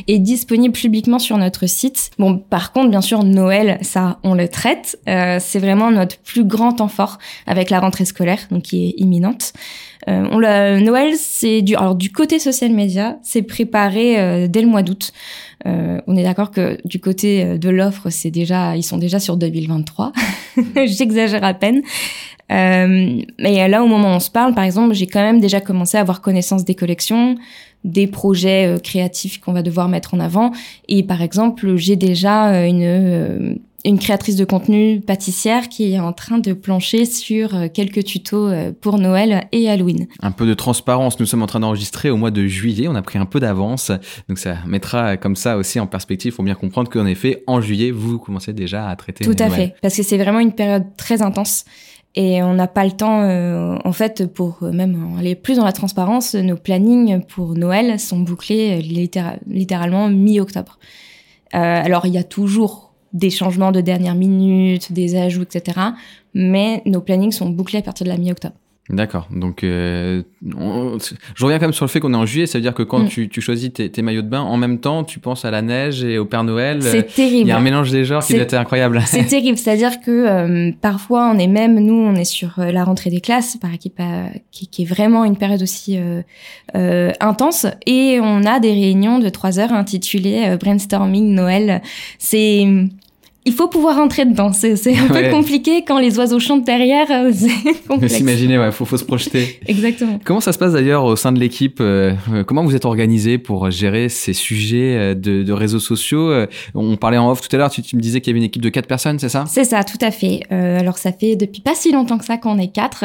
est 0.09 0.19
disponible 0.19 0.75
publiquement 0.75 1.19
sur 1.19 1.39
notre 1.39 1.67
site. 1.67 2.11
Bon, 2.19 2.39
par 2.39 2.73
contre, 2.73 2.91
bien 2.91 3.01
sûr, 3.01 3.25
Noël, 3.25 3.79
ça, 3.83 4.19
on 4.23 4.35
le 4.35 4.49
traite. 4.49 4.99
c'est 5.07 5.59
vraiment 5.59 5.91
notre 5.91 6.19
plus 6.19 6.45
grand 6.45 6.73
temps 6.73 6.89
fort 6.89 7.19
avec 7.47 7.71
la 7.71 7.81
rentrée 7.81 8.05
scolaire, 8.05 8.39
donc 8.51 8.63
qui 8.63 8.87
est 8.87 8.95
imminente. 8.97 9.53
on 10.07 10.39
l'a, 10.39 10.81
Noël, 10.81 11.15
c'est 11.17 11.63
du, 11.63 11.75
alors 11.77 11.95
du 11.95 12.11
côté 12.11 12.39
social 12.39 12.73
media, 12.73 13.19
c'est 13.23 13.43
préparé 13.43 14.49
dès 14.49 14.63
le 14.63 14.69
mois 14.69 14.83
d'août. 14.83 15.13
on 15.65 16.17
est 16.17 16.23
d'accord 16.23 16.51
que 16.51 16.79
du 16.85 17.01
côté 17.01 17.59
de 17.59 17.69
l'offre, 17.71 18.11
c'est 18.11 18.31
déjà, 18.31 18.77
ils 18.77 18.83
sont 18.83 18.99
déjà 18.99 19.19
sur 19.19 19.37
2023. 19.37 20.13
J'exagère 20.87 21.45
à 21.45 21.55
peine. 21.55 21.83
Euh, 22.53 23.23
mais 23.39 23.69
là, 23.69 23.83
au 23.83 23.87
moment 23.87 24.13
où 24.13 24.17
on 24.17 24.21
se 24.21 24.31
parle, 24.31 24.55
par 24.55 24.65
exemple, 24.65 24.95
j'ai 24.95 25.07
quand 25.07 25.23
même 25.23 25.41
déjà 25.41 25.61
commencé 25.61 25.97
à 25.97 26.01
avoir 26.01 26.21
connaissance 26.21 26.65
des 26.65 26.75
collections, 26.75 27.37
des 27.85 28.07
projets 28.07 28.67
euh, 28.67 28.79
créatifs 28.79 29.41
qu'on 29.41 29.53
va 29.53 29.63
devoir 29.63 29.89
mettre 29.89 30.15
en 30.15 30.21
avant. 30.21 30.53
Et 30.89 31.03
par 31.03 31.23
exemple, 31.23 31.77
j'ai 31.77 31.97
déjà 31.97 32.53
euh, 32.53 32.67
une 32.67 32.83
euh, 32.83 33.55
une 33.87 33.99
créatrice 33.99 34.37
de 34.37 34.47
contenu 34.47 35.03
pâtissière 35.03 35.69
qui 35.69 35.93
est 35.93 36.01
en 36.01 36.15
train 36.15 36.39
de 36.39 36.55
plancher 36.55 37.05
sur 37.05 37.51
quelques 37.75 38.03
tutos 38.03 38.49
pour 38.81 38.97
Noël 38.97 39.47
et 39.53 39.69
Halloween. 39.69 40.07
Un 40.23 40.31
peu 40.31 40.47
de 40.47 40.55
transparence. 40.55 41.21
Nous 41.21 41.27
sommes 41.27 41.43
en 41.43 41.47
train 41.47 41.61
d'enregistrer 41.61 42.09
au 42.09 42.17
mois 42.17 42.31
de 42.31 42.47
juillet. 42.47 42.89
On 42.89 42.95
a 42.95 43.03
pris 43.03 43.19
un 43.19 43.27
peu 43.27 43.41
d'avance. 43.41 43.93
Donc 44.27 44.39
ça 44.39 44.57
mettra 44.67 45.19
comme 45.19 45.37
ça 45.37 45.59
aussi 45.59 45.79
en 45.81 45.87
perspective 45.87 46.35
pour 46.35 46.45
bien 46.45 46.55
comprendre 46.55 46.89
qu'en 46.89 47.05
effet, 47.05 47.45
en 47.47 47.61
juillet, 47.61 47.91
vous 47.91 48.19
commencez 48.19 48.55
déjà 48.55 48.89
à 48.89 48.97
traiter. 48.97 49.23
Tout 49.23 49.37
à 49.39 49.51
fait. 49.51 49.75
Parce 49.83 49.95
que 49.95 50.03
c'est 50.03 50.17
vraiment 50.17 50.41
une 50.41 50.53
période 50.53 50.87
très 50.97 51.21
intense. 51.21 51.67
Et 52.17 52.43
on 52.43 52.55
n'a 52.55 52.69
pas 52.69 52.85
le 52.85 52.93
temps, 52.93 53.23
euh, 53.23 53.77
en 53.85 53.93
fait, 53.93 54.33
pour 54.33 54.63
même 54.63 55.17
aller 55.19 55.35
plus 55.35 55.57
dans 55.57 55.65
la 55.65 55.73
transparence, 55.73 56.35
nos 56.35 56.57
plannings 56.57 57.25
pour 57.25 57.55
Noël 57.55 57.99
sont 57.99 58.21
bouclés 58.21 58.79
euh, 58.79 59.37
littéralement 59.49 60.09
mi-octobre. 60.09 60.79
Euh, 61.55 61.59
alors, 61.59 62.07
il 62.07 62.13
y 62.13 62.19
a 62.19 62.25
toujours 62.25 62.93
des 63.13 63.31
changements 63.31 63.73
de 63.73 63.81
dernière 63.81 64.15
minute, 64.15 64.93
des 64.93 65.17
ajouts, 65.17 65.43
etc. 65.43 65.81
Mais 66.35 66.83
nos 66.87 67.01
plannings 67.01 67.33
sont 67.33 67.49
bouclés 67.49 67.81
à 67.81 67.83
partir 67.83 68.05
de 68.05 68.11
la 68.11 68.19
mi-octobre. 68.19 68.57
D'accord. 68.91 69.29
Donc, 69.31 69.65
euh, 69.65 70.23
je 70.43 71.45
reviens 71.45 71.59
quand 71.59 71.65
même 71.65 71.73
sur 71.73 71.87
le 71.87 71.91
fait 71.91 72.01
qu'on 72.01 72.13
est 72.13 72.19
en 72.19 72.27
juillet. 72.27 72.47
Ça 72.47 72.59
veut 72.59 72.63
dire 72.63 72.75
que 72.75 72.83
quand 72.83 73.05
mm. 73.05 73.09
tu, 73.09 73.29
tu, 73.31 73.41
choisis 73.41 73.73
tes, 73.73 73.91
tes, 73.91 74.03
maillots 74.03 74.21
de 74.21 74.29
bain, 74.29 74.43
en 74.43 74.59
même 74.59 74.79
temps, 74.79 75.05
tu 75.05 75.21
penses 75.21 75.47
à 75.47 75.51
la 75.51 75.63
neige 75.63 76.05
et 76.05 76.19
au 76.19 76.27
Père 76.27 76.45
Noël. 76.45 76.83
C'est 76.83 77.15
terrible. 77.15 77.47
Il 77.47 77.49
y 77.49 77.53
a 77.53 77.57
un 77.57 77.63
mélange 77.63 77.91
des 77.91 78.05
genres 78.05 78.25
qui 78.25 78.35
doit 78.35 78.43
être 78.43 78.53
incroyable. 78.53 79.01
C'est 79.07 79.25
terrible. 79.25 79.57
C'est-à-dire 79.57 80.01
que 80.03 80.11
euh, 80.11 80.71
parfois, 80.83 81.31
on 81.35 81.39
est 81.39 81.47
même, 81.47 81.79
nous, 81.81 81.95
on 81.95 82.15
est 82.15 82.25
sur 82.25 82.59
euh, 82.59 82.73
la 82.73 82.85
rentrée 82.85 83.09
des 83.09 83.23
classes, 83.23 83.57
par 83.57 83.71
qui, 83.79 83.91
qui, 84.51 84.67
qui 84.67 84.83
est 84.83 84.87
vraiment 84.87 85.25
une 85.25 85.39
période 85.39 85.63
aussi 85.63 85.99
euh, 86.75 87.11
intense, 87.21 87.67
et 87.87 88.19
on 88.21 88.45
a 88.45 88.61
des 88.61 88.73
réunions 88.73 89.19
de 89.19 89.31
trois 89.31 89.59
heures 89.59 89.73
intitulées 89.73 90.57
brainstorming 90.61 91.35
Noël. 91.35 91.81
C'est 92.19 92.67
il 93.47 93.53
faut 93.53 93.69
pouvoir 93.69 93.99
entrer 93.99 94.25
dedans. 94.25 94.53
C'est 94.53 94.97
un 94.97 95.07
peu 95.07 95.31
compliqué 95.31 95.85
quand 95.87 95.99
les 95.99 96.19
oiseaux 96.19 96.39
chantent 96.39 96.65
derrière. 96.65 97.07
Euh, 97.11 97.31
c'est 97.33 97.83
complexe. 97.89 98.15
S'imaginer, 98.15 98.59
ouais, 98.59 98.73
faut, 98.73 98.87
faut 98.87 98.97
se 98.97 99.05
projeter. 99.05 99.61
Exactement. 99.67 100.19
Comment 100.25 100.41
ça 100.41 100.53
se 100.53 100.59
passe 100.59 100.73
d'ailleurs 100.73 101.05
au 101.05 101.15
sein 101.15 101.31
de 101.31 101.39
l'équipe 101.39 101.79
euh, 101.81 102.15
Comment 102.47 102.65
vous 102.65 102.75
êtes 102.75 102.87
organisé 102.87 103.37
pour 103.37 103.71
gérer 103.71 104.09
ces 104.09 104.33
sujets 104.33 104.97
euh, 104.97 105.15
de, 105.15 105.43
de 105.43 105.53
réseaux 105.53 105.79
sociaux 105.79 106.33
On 106.75 106.97
parlait 106.97 107.19
en 107.19 107.31
off 107.31 107.47
tout 107.47 107.55
à 107.55 107.59
l'heure. 107.59 107.71
Tu, 107.71 107.83
tu, 107.83 107.97
me 107.97 108.01
disais 108.01 108.23
qu'il 108.23 108.31
y 108.31 108.33
avait 108.33 108.39
une 108.39 108.47
équipe 108.47 108.63
de 108.63 108.71
quatre 108.71 108.89
personnes, 108.89 109.19
c'est 109.19 109.29
ça? 109.29 109.45
C'est 109.47 109.65
ça, 109.65 109.85
tout 109.85 109.99
à 110.01 110.11
fait. 110.11 110.41
Euh, 110.51 110.81
alors 110.81 110.97
ça 110.97 111.13
fait 111.13 111.37
depuis 111.37 111.61
pas 111.61 111.75
si 111.75 111.93
longtemps 111.93 112.17
que 112.17 112.25
ça 112.25 112.39
qu'on 112.39 112.59
est 112.59 112.73
quatre. 112.73 113.05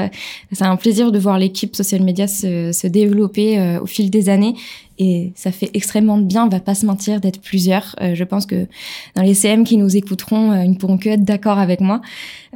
C'est 0.53 0.63
un 0.63 0.77
plaisir 0.77 1.11
de 1.11 1.19
voir 1.19 1.37
l'équipe 1.37 1.75
social 1.75 2.01
media 2.01 2.27
se, 2.27 2.71
se 2.71 2.87
développer 2.87 3.77
au 3.81 3.85
fil 3.85 4.09
des 4.09 4.29
années 4.29 4.55
et 4.99 5.31
ça 5.33 5.53
fait 5.53 5.71
extrêmement 5.73 6.17
de 6.17 6.23
bien, 6.23 6.45
on 6.45 6.49
va 6.49 6.59
pas 6.59 6.75
se 6.75 6.85
mentir, 6.85 7.21
d'être 7.21 7.39
plusieurs. 7.39 7.95
Euh, 8.01 8.15
je 8.15 8.23
pense 8.25 8.45
que 8.45 8.67
dans 9.15 9.21
les 9.21 9.33
CM 9.33 9.63
qui 9.63 9.77
nous 9.77 9.95
écouteront, 9.95 10.51
euh, 10.51 10.65
ils 10.65 10.71
ne 10.71 10.75
pourront 10.75 10.97
que 10.97 11.07
être 11.07 11.23
d'accord 11.23 11.57
avec 11.57 11.79
moi. 11.79 12.01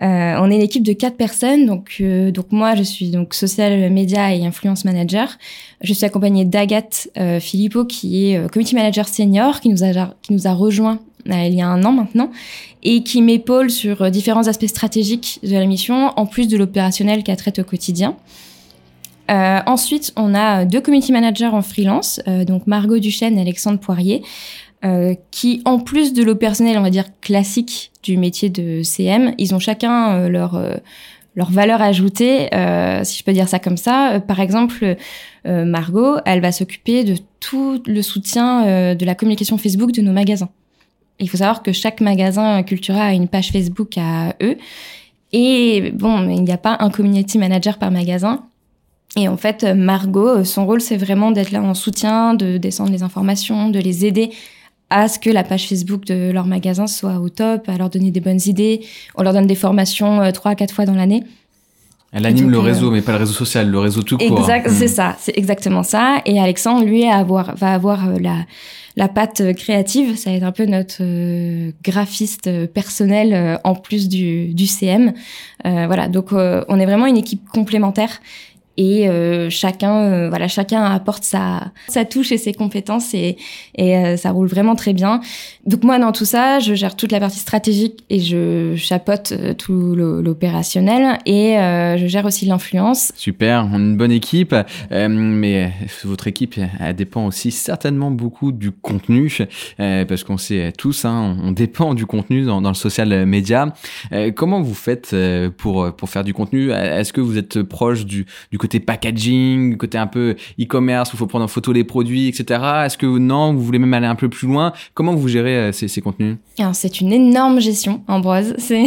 Euh, 0.01 0.35
on 0.39 0.51
est 0.51 0.55
une 0.55 0.61
équipe 0.61 0.83
de 0.83 0.91
quatre 0.91 1.15
personnes, 1.15 1.65
donc 1.65 1.95
euh, 2.01 2.31
donc 2.31 2.51
moi 2.51 2.75
je 2.75 2.83
suis 2.83 3.11
donc 3.11 3.33
social 3.33 3.89
media 3.89 4.35
et 4.35 4.45
influence 4.45 4.83
manager. 4.83 5.37
Je 5.81 5.93
suis 5.93 6.05
accompagnée 6.05 6.43
d'Agathe 6.43 7.09
Philippot 7.39 7.85
qui 7.85 8.31
est 8.31 8.51
community 8.51 8.75
manager 8.75 9.07
senior, 9.07 9.59
qui 9.61 9.69
nous 9.69 9.83
a 9.83 10.13
qui 10.21 10.33
nous 10.33 10.47
a 10.47 10.53
rejoint 10.53 10.99
il 11.25 11.53
y 11.53 11.61
a 11.61 11.67
un 11.67 11.83
an 11.85 11.93
maintenant, 11.93 12.31
et 12.83 13.03
qui 13.03 13.21
m'épaule 13.21 13.69
sur 13.69 14.11
différents 14.11 14.47
aspects 14.47 14.67
stratégiques 14.67 15.39
de 15.41 15.53
la 15.53 15.65
mission, 15.65 16.11
en 16.17 16.25
plus 16.25 16.49
de 16.49 16.57
l'opérationnel 16.57 17.23
qu'elle 17.23 17.37
traite 17.37 17.59
au 17.59 17.63
quotidien. 17.63 18.17
Euh, 19.31 19.59
ensuite, 19.65 20.11
on 20.15 20.35
a 20.35 20.65
deux 20.65 20.81
community 20.81 21.11
managers 21.11 21.47
en 21.47 21.61
freelance, 21.61 22.19
euh, 22.27 22.43
donc 22.43 22.67
Margot 22.67 22.99
Duchesne 22.99 23.37
et 23.37 23.41
Alexandre 23.41 23.79
Poirier, 23.79 24.21
euh, 24.83 25.15
qui, 25.31 25.61
en 25.63 25.79
plus 25.79 26.11
de 26.11 26.23
l'opérationnel, 26.23 26.77
on 26.77 26.81
va 26.81 26.89
dire 26.89 27.05
classique 27.21 27.91
du 28.03 28.17
métier 28.17 28.49
de 28.49 28.83
CM, 28.83 29.33
ils 29.37 29.55
ont 29.55 29.59
chacun 29.59 30.11
euh, 30.13 30.29
leur 30.29 30.55
euh, 30.55 30.75
leur 31.35 31.49
valeur 31.49 31.81
ajoutée, 31.81 32.47
si 33.03 33.17
je 33.17 33.23
peux 33.23 33.33
dire 33.33 33.47
ça 33.49 33.57
comme 33.57 33.75
ça. 33.75 34.21
par 34.27 34.39
exemple, 34.39 34.95
Margot, 35.45 36.17
elle 36.27 36.41
va 36.41 36.51
s'occuper 36.51 37.03
de 37.03 37.15
tout 37.39 37.81
le 37.87 38.03
soutien 38.03 38.93
de 38.93 39.03
la 39.03 39.15
communication 39.15 39.57
Facebook 39.57 39.93
de 39.93 40.03
nos 40.03 40.11
magasins. 40.11 40.49
Il 41.17 41.27
faut 41.27 41.37
savoir 41.37 41.63
que 41.63 41.71
chaque 41.71 42.01
magasin 42.01 42.61
Cultura 42.61 43.05
a 43.05 43.13
une 43.13 43.27
page 43.27 43.49
Facebook 43.49 43.97
à 43.97 44.35
eux. 44.43 44.57
Et 45.31 45.89
bon, 45.95 46.29
il 46.29 46.43
n'y 46.43 46.51
a 46.51 46.57
pas 46.57 46.77
un 46.79 46.91
community 46.91 47.39
manager 47.39 47.79
par 47.79 47.89
magasin. 47.89 48.43
Et 49.15 49.27
en 49.27 49.37
fait, 49.37 49.63
Margot, 49.63 50.27
euh, 50.27 50.43
son 50.43 50.65
rôle, 50.65 50.81
c'est 50.81 50.97
vraiment 50.97 51.31
d'être 51.31 51.51
là 51.51 51.61
en 51.61 51.73
soutien, 51.73 52.33
de 52.33 52.57
descendre 52.57 52.91
les 52.91 53.03
informations, 53.03 53.69
de 53.69 53.79
les 53.79 54.05
aider 54.05 54.31
à 54.89 55.07
ce 55.07 55.19
que 55.19 55.29
la 55.29 55.43
page 55.43 55.67
Facebook 55.67 56.05
de 56.05 56.31
leur 56.31 56.45
magasin 56.45 56.87
soit 56.87 57.19
au 57.19 57.29
top, 57.29 57.67
à 57.67 57.77
leur 57.77 57.89
donner 57.89 58.11
des 58.11 58.19
bonnes 58.19 58.41
idées. 58.45 58.81
On 59.15 59.23
leur 59.23 59.33
donne 59.33 59.47
des 59.47 59.55
formations 59.55 60.21
euh, 60.21 60.31
trois 60.31 60.51
à 60.51 60.55
quatre 60.55 60.73
fois 60.73 60.85
dans 60.85 60.95
l'année. 60.95 61.23
Elle 62.11 62.27
anime 62.27 62.51
le 62.51 62.59
réseau, 62.59 62.91
mais 62.91 63.01
pas 63.01 63.13
le 63.13 63.17
réseau 63.19 63.33
social, 63.33 63.69
le 63.71 63.79
réseau 63.79 64.03
tout 64.03 64.19
court. 64.19 64.39
Exact, 64.39 64.69
c'est 64.69 64.85
hmm. 64.85 64.87
ça, 64.87 65.15
c'est 65.19 65.35
exactement 65.35 65.81
ça. 65.81 66.21
Et 66.25 66.39
Alexandre, 66.39 66.85
lui, 66.85 67.05
avoir, 67.05 67.55
va 67.55 67.73
avoir 67.73 68.07
euh, 68.07 68.19
la, 68.19 68.45
la 68.95 69.07
patte 69.07 69.53
créative. 69.55 70.15
Ça 70.15 70.29
va 70.29 70.35
être 70.35 70.43
un 70.43 70.51
peu 70.51 70.65
notre 70.65 71.01
graphiste 71.83 72.67
personnel 72.67 73.59
en 73.63 73.73
plus 73.73 74.09
du, 74.09 74.53
du 74.53 74.67
CM. 74.67 75.13
Euh, 75.65 75.85
voilà, 75.87 76.07
donc 76.07 76.33
on 76.33 76.79
est 76.79 76.85
vraiment 76.85 77.07
une 77.07 77.17
équipe 77.17 77.49
complémentaire 77.49 78.19
et 78.77 79.07
euh, 79.07 79.49
chacun 79.49 79.95
euh, 79.97 80.29
voilà 80.29 80.47
chacun 80.47 80.83
apporte 80.83 81.23
sa 81.23 81.71
sa 81.87 82.05
touche 82.05 82.31
et 82.31 82.37
ses 82.37 82.53
compétences 82.53 83.13
et 83.13 83.37
et 83.75 83.97
euh, 83.97 84.17
ça 84.17 84.31
roule 84.31 84.47
vraiment 84.47 84.75
très 84.75 84.93
bien. 84.93 85.21
Donc 85.65 85.83
moi 85.83 85.99
dans 85.99 86.11
tout 86.11 86.25
ça 86.25 86.59
je 86.59 86.73
gère 86.73 86.95
toute 86.95 87.11
la 87.11 87.19
partie 87.19 87.39
stratégique 87.39 88.03
et 88.09 88.19
je 88.19 88.75
chapeaute 88.75 89.33
tout 89.57 89.95
l'opérationnel 89.95 91.19
et 91.25 91.55
je 91.97 92.05
gère 92.07 92.25
aussi 92.25 92.45
l'influence. 92.45 93.11
Super 93.15 93.67
on 93.71 93.75
est 93.75 93.83
une 93.83 93.97
bonne 93.97 94.11
équipe. 94.11 94.55
Mais 94.91 95.71
votre 96.03 96.27
équipe 96.27 96.59
elle 96.79 96.95
dépend 96.95 97.25
aussi 97.27 97.51
certainement 97.51 98.11
beaucoup 98.11 98.51
du 98.51 98.71
contenu 98.71 99.31
parce 99.77 100.23
qu'on 100.23 100.37
sait 100.37 100.73
tous 100.77 101.05
hein, 101.05 101.37
on 101.43 101.51
dépend 101.51 101.93
du 101.93 102.05
contenu 102.05 102.43
dans, 102.43 102.61
dans 102.61 102.69
le 102.69 102.75
social 102.75 103.25
média. 103.25 103.73
Comment 104.35 104.61
vous 104.61 104.73
faites 104.73 105.15
pour 105.57 105.93
pour 105.95 106.09
faire 106.09 106.23
du 106.23 106.33
contenu? 106.33 106.71
Est-ce 106.71 107.13
que 107.13 107.21
vous 107.21 107.37
êtes 107.37 107.61
proche 107.61 108.05
du, 108.05 108.25
du 108.51 108.57
côté 108.63 108.79
packaging, 108.79 109.75
côté 109.75 109.97
un 109.97 110.07
peu 110.07 110.37
e-commerce 110.57 111.11
où 111.11 111.17
il 111.17 111.19
faut 111.19 111.27
prendre 111.27 111.43
en 111.43 111.49
photo 111.49 111.73
les 111.73 111.83
produits, 111.83 112.29
etc. 112.29 112.61
Est-ce 112.85 112.97
que 112.97 113.05
non, 113.05 113.53
vous 113.53 113.61
voulez 113.61 113.77
même 113.77 113.93
aller 113.93 114.07
un 114.07 114.15
peu 114.15 114.29
plus 114.29 114.47
loin? 114.47 114.71
Comment 114.93 115.13
vous 115.13 115.27
gérez 115.27 115.57
euh, 115.57 115.71
ces, 115.73 115.99
contenus? 115.99 116.37
C'est 116.71 117.01
une 117.01 117.11
énorme 117.11 117.59
gestion, 117.59 118.03
Ambroise. 118.07 118.55
C'est 118.57 118.85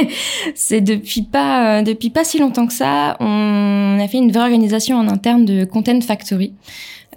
c'est 0.54 0.82
depuis 0.82 1.22
pas 1.22 1.78
euh, 1.78 1.82
depuis 1.82 2.10
pas 2.10 2.22
si 2.22 2.38
longtemps 2.38 2.66
que 2.66 2.74
ça, 2.74 3.16
on 3.20 3.98
a 3.98 4.06
fait 4.08 4.18
une 4.18 4.30
vraie 4.30 4.42
organisation 4.42 4.98
en 4.98 5.08
interne 5.08 5.46
de 5.46 5.64
Content 5.64 6.00
Factory. 6.02 6.52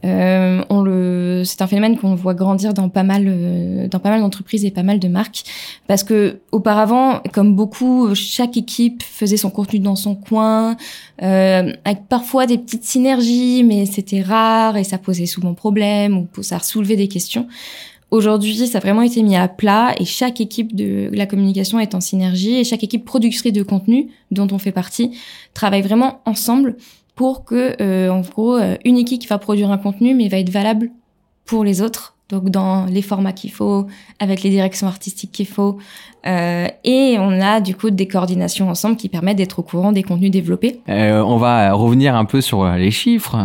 Euh, 0.05 0.63
on 0.69 0.81
le, 0.81 1.43
c'est 1.45 1.61
un 1.61 1.67
phénomène 1.67 1.97
qu'on 1.97 2.15
voit 2.15 2.33
grandir 2.33 2.73
dans 2.73 2.89
pas 2.89 3.03
mal, 3.03 3.25
euh, 3.27 3.87
dans 3.87 3.99
pas 3.99 4.09
mal 4.09 4.21
d'entreprises 4.21 4.65
et 4.65 4.71
pas 4.71 4.83
mal 4.83 4.99
de 4.99 5.07
marques, 5.07 5.43
parce 5.87 6.03
que 6.03 6.39
auparavant, 6.51 7.21
comme 7.33 7.55
beaucoup, 7.55 8.13
chaque 8.15 8.57
équipe 8.57 9.03
faisait 9.03 9.37
son 9.37 9.49
contenu 9.49 9.79
dans 9.79 9.95
son 9.95 10.15
coin, 10.15 10.77
euh, 11.21 11.73
avec 11.85 12.07
parfois 12.07 12.45
des 12.45 12.57
petites 12.57 12.83
synergies, 12.83 13.63
mais 13.63 13.85
c'était 13.85 14.21
rare 14.21 14.77
et 14.77 14.83
ça 14.83 14.97
posait 14.97 15.25
souvent 15.25 15.53
problème 15.53 16.17
ou 16.17 16.43
ça 16.43 16.59
soulevait 16.59 16.95
des 16.95 17.07
questions. 17.07 17.47
Aujourd'hui, 18.09 18.55
ça 18.67 18.77
a 18.77 18.81
vraiment 18.81 19.01
été 19.01 19.21
mis 19.21 19.35
à 19.35 19.49
plat 19.49 19.93
et 19.99 20.05
chaque 20.05 20.39
équipe 20.39 20.73
de 20.73 21.09
la 21.11 21.25
communication 21.25 21.77
est 21.77 21.93
en 21.93 21.99
synergie 21.99 22.55
et 22.55 22.63
chaque 22.63 22.83
équipe 22.83 23.03
productrice 23.03 23.51
de 23.51 23.63
contenu 23.63 24.07
dont 24.31 24.47
on 24.51 24.57
fait 24.57 24.71
partie 24.71 25.11
travaille 25.53 25.81
vraiment 25.81 26.21
ensemble 26.25 26.77
pour 27.17 27.43
que, 27.43 27.75
euh, 27.81 28.09
en 28.09 28.21
gros, 28.21 28.55
euh, 28.55 28.77
une 28.85 28.97
équipe 28.97 29.27
va 29.27 29.39
produire 29.39 29.71
un 29.71 29.77
contenu 29.77 30.13
mais 30.13 30.29
va 30.29 30.37
être 30.37 30.51
valable 30.51 30.91
pour 31.43 31.65
les 31.65 31.81
autres 31.81 32.16
donc 32.29 32.49
dans 32.49 32.85
les 32.85 33.01
formats 33.01 33.31
qu'il 33.31 33.51
faut, 33.51 33.87
avec 34.19 34.43
les 34.43 34.49
directions 34.49 34.87
artistiques 34.87 35.31
qu'il 35.31 35.47
faut. 35.47 35.77
Euh, 36.25 36.67
et 36.83 37.15
on 37.19 37.39
a 37.39 37.61
du 37.61 37.73
coup 37.75 37.89
des 37.89 38.07
coordinations 38.07 38.69
ensemble 38.69 38.97
qui 38.97 39.07
permettent 39.07 39.37
d'être 39.37 39.59
au 39.59 39.63
courant 39.63 39.93
des 39.93 40.03
contenus 40.03 40.31
développés. 40.31 40.81
Euh, 40.89 41.21
on 41.21 41.37
va 41.37 41.71
revenir 41.71 42.15
un 42.15 42.25
peu 42.25 42.41
sur 42.41 42.69
les 42.69 42.91
chiffres. 42.91 43.37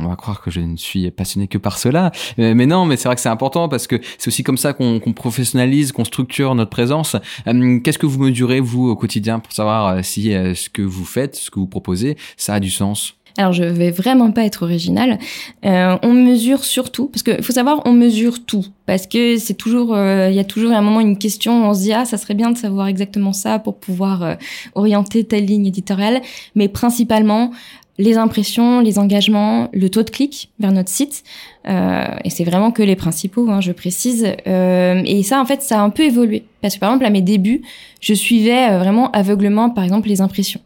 On 0.00 0.08
va 0.08 0.16
croire 0.16 0.42
que 0.42 0.50
je 0.50 0.60
ne 0.60 0.76
suis 0.76 1.10
passionné 1.12 1.46
que 1.46 1.58
par 1.58 1.78
cela. 1.78 2.10
Euh, 2.40 2.54
mais 2.56 2.66
non, 2.66 2.86
mais 2.86 2.96
c'est 2.96 3.08
vrai 3.08 3.14
que 3.14 3.20
c'est 3.20 3.28
important 3.28 3.68
parce 3.68 3.86
que 3.86 4.00
c'est 4.18 4.28
aussi 4.28 4.42
comme 4.42 4.58
ça 4.58 4.72
qu'on 4.72 5.00
professionnalise, 5.14 5.92
qu'on 5.92 6.04
structure 6.04 6.54
notre 6.56 6.70
présence. 6.70 7.16
Euh, 7.46 7.78
qu'est-ce 7.78 7.98
que 7.98 8.06
vous 8.06 8.18
mesurez, 8.18 8.58
vous, 8.58 8.88
au 8.88 8.96
quotidien, 8.96 9.38
pour 9.38 9.52
savoir 9.52 10.04
si 10.04 10.32
ce 10.32 10.68
que 10.68 10.82
vous 10.82 11.04
faites, 11.04 11.36
ce 11.36 11.50
que 11.50 11.60
vous 11.60 11.68
proposez, 11.68 12.16
ça 12.36 12.54
a 12.54 12.60
du 12.60 12.70
sens? 12.70 13.14
Alors 13.36 13.52
je 13.52 13.64
vais 13.64 13.90
vraiment 13.90 14.30
pas 14.30 14.44
être 14.44 14.62
originale. 14.62 15.18
Euh, 15.64 15.96
on 16.02 16.12
mesure 16.12 16.64
surtout, 16.64 17.06
parce 17.08 17.22
que 17.22 17.42
faut 17.42 17.52
savoir, 17.52 17.82
on 17.84 17.92
mesure 17.92 18.44
tout, 18.44 18.64
parce 18.86 19.06
que 19.06 19.38
c'est 19.38 19.54
toujours, 19.54 19.94
euh, 19.94 20.28
il 20.30 20.36
y 20.36 20.40
a 20.40 20.44
toujours 20.44 20.72
un 20.72 20.82
moment 20.82 21.00
une 21.00 21.18
question, 21.18 21.68
on 21.68 21.74
se 21.74 21.80
dit 21.80 21.92
ah 21.92 22.04
ça 22.04 22.16
serait 22.16 22.34
bien 22.34 22.50
de 22.50 22.58
savoir 22.58 22.86
exactement 22.86 23.32
ça 23.32 23.58
pour 23.58 23.76
pouvoir 23.76 24.22
euh, 24.22 24.34
orienter 24.74 25.24
telle 25.24 25.46
ligne 25.46 25.66
éditoriale, 25.66 26.22
mais 26.54 26.68
principalement 26.68 27.50
les 27.96 28.16
impressions, 28.16 28.80
les 28.80 28.98
engagements, 28.98 29.68
le 29.72 29.88
taux 29.88 30.02
de 30.02 30.10
clic 30.10 30.50
vers 30.58 30.72
notre 30.72 30.88
site, 30.88 31.22
euh, 31.68 32.04
et 32.24 32.30
c'est 32.30 32.42
vraiment 32.42 32.72
que 32.72 32.82
les 32.82 32.96
principaux, 32.96 33.48
hein, 33.48 33.60
je 33.60 33.70
précise. 33.70 34.26
et 34.46 35.22
ça 35.24 35.40
en 35.40 35.44
fait 35.44 35.62
ça 35.62 35.80
a 35.80 35.82
un 35.82 35.90
peu 35.90 36.04
évolué, 36.04 36.44
parce 36.60 36.74
que 36.74 36.80
par 36.80 36.90
exemple 36.90 37.06
à 37.06 37.10
mes 37.10 37.22
débuts, 37.22 37.62
je 38.00 38.14
suivais 38.14 38.78
vraiment 38.78 39.10
aveuglement 39.10 39.70
par 39.70 39.82
exemple 39.82 40.08
les 40.08 40.20
impressions 40.20 40.60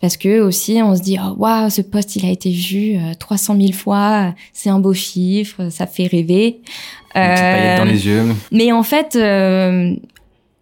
parce 0.00 0.16
que 0.16 0.40
aussi 0.40 0.80
on 0.82 0.94
se 0.94 1.02
dit 1.02 1.18
oh, 1.20 1.34
waouh 1.38 1.70
ce 1.70 1.80
poste 1.80 2.16
il 2.16 2.26
a 2.26 2.30
été 2.30 2.50
vu 2.50 2.98
300 3.18 3.54
euh, 3.54 3.60
000 3.60 3.72
fois 3.72 4.34
c'est 4.52 4.70
un 4.70 4.78
beau 4.78 4.92
chiffre 4.92 5.68
ça 5.70 5.86
fait 5.86 6.06
rêver. 6.06 6.60
Euh, 7.16 7.78
dans 7.78 7.84
les 7.84 8.06
yeux. 8.06 8.24
mais 8.52 8.72
en 8.72 8.82
fait 8.82 9.16
euh, 9.16 9.94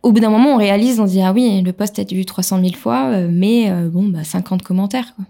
au 0.03 0.13
bout 0.13 0.21
d'un 0.21 0.31
moment 0.31 0.55
on 0.55 0.57
réalise 0.57 1.01
on 1.01 1.07
se 1.07 1.13
dit 1.13 1.21
ah 1.21 1.33
oui 1.33 1.63
le 1.63 1.73
poste 1.73 1.99
a 1.99 2.03
été 2.03 2.15
vu 2.15 2.25
300 2.25 2.61
000 2.61 2.75
fois 2.75 3.07
euh, 3.07 3.29
mais 3.31 3.71
euh, 3.71 3.89
bon 3.89 4.05
bah 4.05 4.23
50 4.23 4.63
commentaires 4.63 5.15
quoi. 5.17 5.25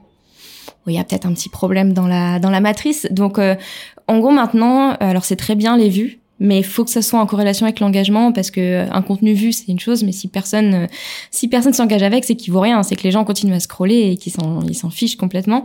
Il 0.87 0.92
y 0.92 0.99
a 0.99 1.04
peut-être 1.04 1.25
un 1.25 1.32
petit 1.32 1.49
problème 1.49 1.94
dans 1.94 2.06
la 2.06 2.38
dans 2.38 2.50
la 2.50 2.61
matrice. 2.61 3.08
Donc 3.11 3.38
en 3.38 4.18
gros 4.18 4.32
maintenant 4.32 4.90
alors 5.00 5.25
c'est 5.25 5.37
très 5.37 5.54
bien 5.54 5.78
les 5.78 5.88
vues 5.88 6.18
mais 6.44 6.58
il 6.58 6.64
faut 6.64 6.84
que 6.84 6.90
ça 6.90 7.02
soit 7.02 7.18
en 7.18 7.26
corrélation 7.26 7.64
avec 7.66 7.80
l'engagement 7.80 8.30
parce 8.30 8.50
que 8.50 8.86
un 8.90 9.02
contenu 9.02 9.32
vu 9.32 9.52
c'est 9.52 9.68
une 9.68 9.80
chose 9.80 10.04
mais 10.04 10.12
si 10.12 10.28
personne 10.28 10.88
si 11.30 11.48
personne 11.48 11.72
s'engage 11.72 12.02
avec 12.02 12.24
c'est 12.24 12.36
qu'il 12.36 12.52
vaut 12.52 12.60
rien. 12.60 12.82
C'est 12.82 12.96
que 12.96 13.02
les 13.02 13.10
gens 13.10 13.24
continuent 13.24 13.54
à 13.54 13.60
scroller 13.60 14.12
et 14.12 14.16
qu'ils 14.16 14.32
s'en 14.32 14.62
ils 14.62 14.74
s'en 14.74 14.90
fichent 14.90 15.16
complètement. 15.16 15.64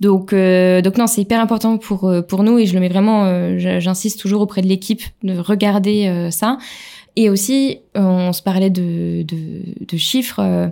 Donc 0.00 0.32
euh, 0.32 0.82
donc 0.82 0.98
non 0.98 1.06
c'est 1.06 1.22
hyper 1.22 1.40
important 1.40 1.78
pour 1.78 2.04
euh, 2.04 2.20
pour 2.20 2.42
nous 2.42 2.58
et 2.58 2.66
je 2.66 2.74
le 2.74 2.80
mets 2.80 2.88
vraiment 2.88 3.24
euh, 3.24 3.80
j'insiste 3.80 4.20
toujours 4.20 4.42
auprès 4.42 4.60
de 4.60 4.66
l'équipe 4.66 5.02
de 5.22 5.38
regarder 5.38 6.28
ça. 6.30 6.58
Et 7.16 7.30
aussi 7.30 7.78
on 7.94 8.32
se 8.32 8.42
parlait 8.42 8.70
de 8.70 9.22
de, 9.22 9.86
de 9.86 9.96
chiffres 9.96 10.70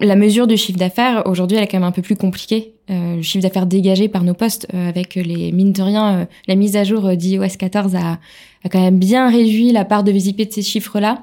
la 0.00 0.16
mesure 0.16 0.46
du 0.46 0.56
chiffre 0.56 0.78
d'affaires, 0.78 1.22
aujourd'hui, 1.26 1.56
elle 1.56 1.64
est 1.64 1.66
quand 1.66 1.78
même 1.78 1.88
un 1.88 1.92
peu 1.92 2.02
plus 2.02 2.16
compliquée. 2.16 2.74
Euh, 2.90 3.16
le 3.16 3.22
chiffre 3.22 3.42
d'affaires 3.42 3.66
dégagé 3.66 4.08
par 4.08 4.24
nos 4.24 4.34
postes, 4.34 4.66
euh, 4.74 4.88
avec 4.88 5.14
les 5.14 5.52
mines 5.52 5.72
de 5.72 5.82
rien, 5.82 6.14
euh, 6.14 6.24
la 6.48 6.54
mise 6.54 6.76
à 6.76 6.84
jour 6.84 7.16
d'iOS 7.16 7.56
14 7.58 7.94
a, 7.96 8.18
a, 8.64 8.68
quand 8.70 8.80
même 8.80 8.98
bien 8.98 9.30
réduit 9.30 9.70
la 9.70 9.84
part 9.84 10.02
de 10.02 10.10
visibilité 10.10 10.48
de 10.48 10.54
ces 10.54 10.62
chiffres-là. 10.62 11.22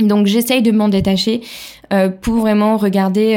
Donc 0.00 0.26
j'essaye 0.26 0.60
de 0.60 0.72
m'en 0.72 0.88
détacher 0.88 1.40
pour 2.20 2.34
vraiment 2.34 2.76
regarder 2.76 3.36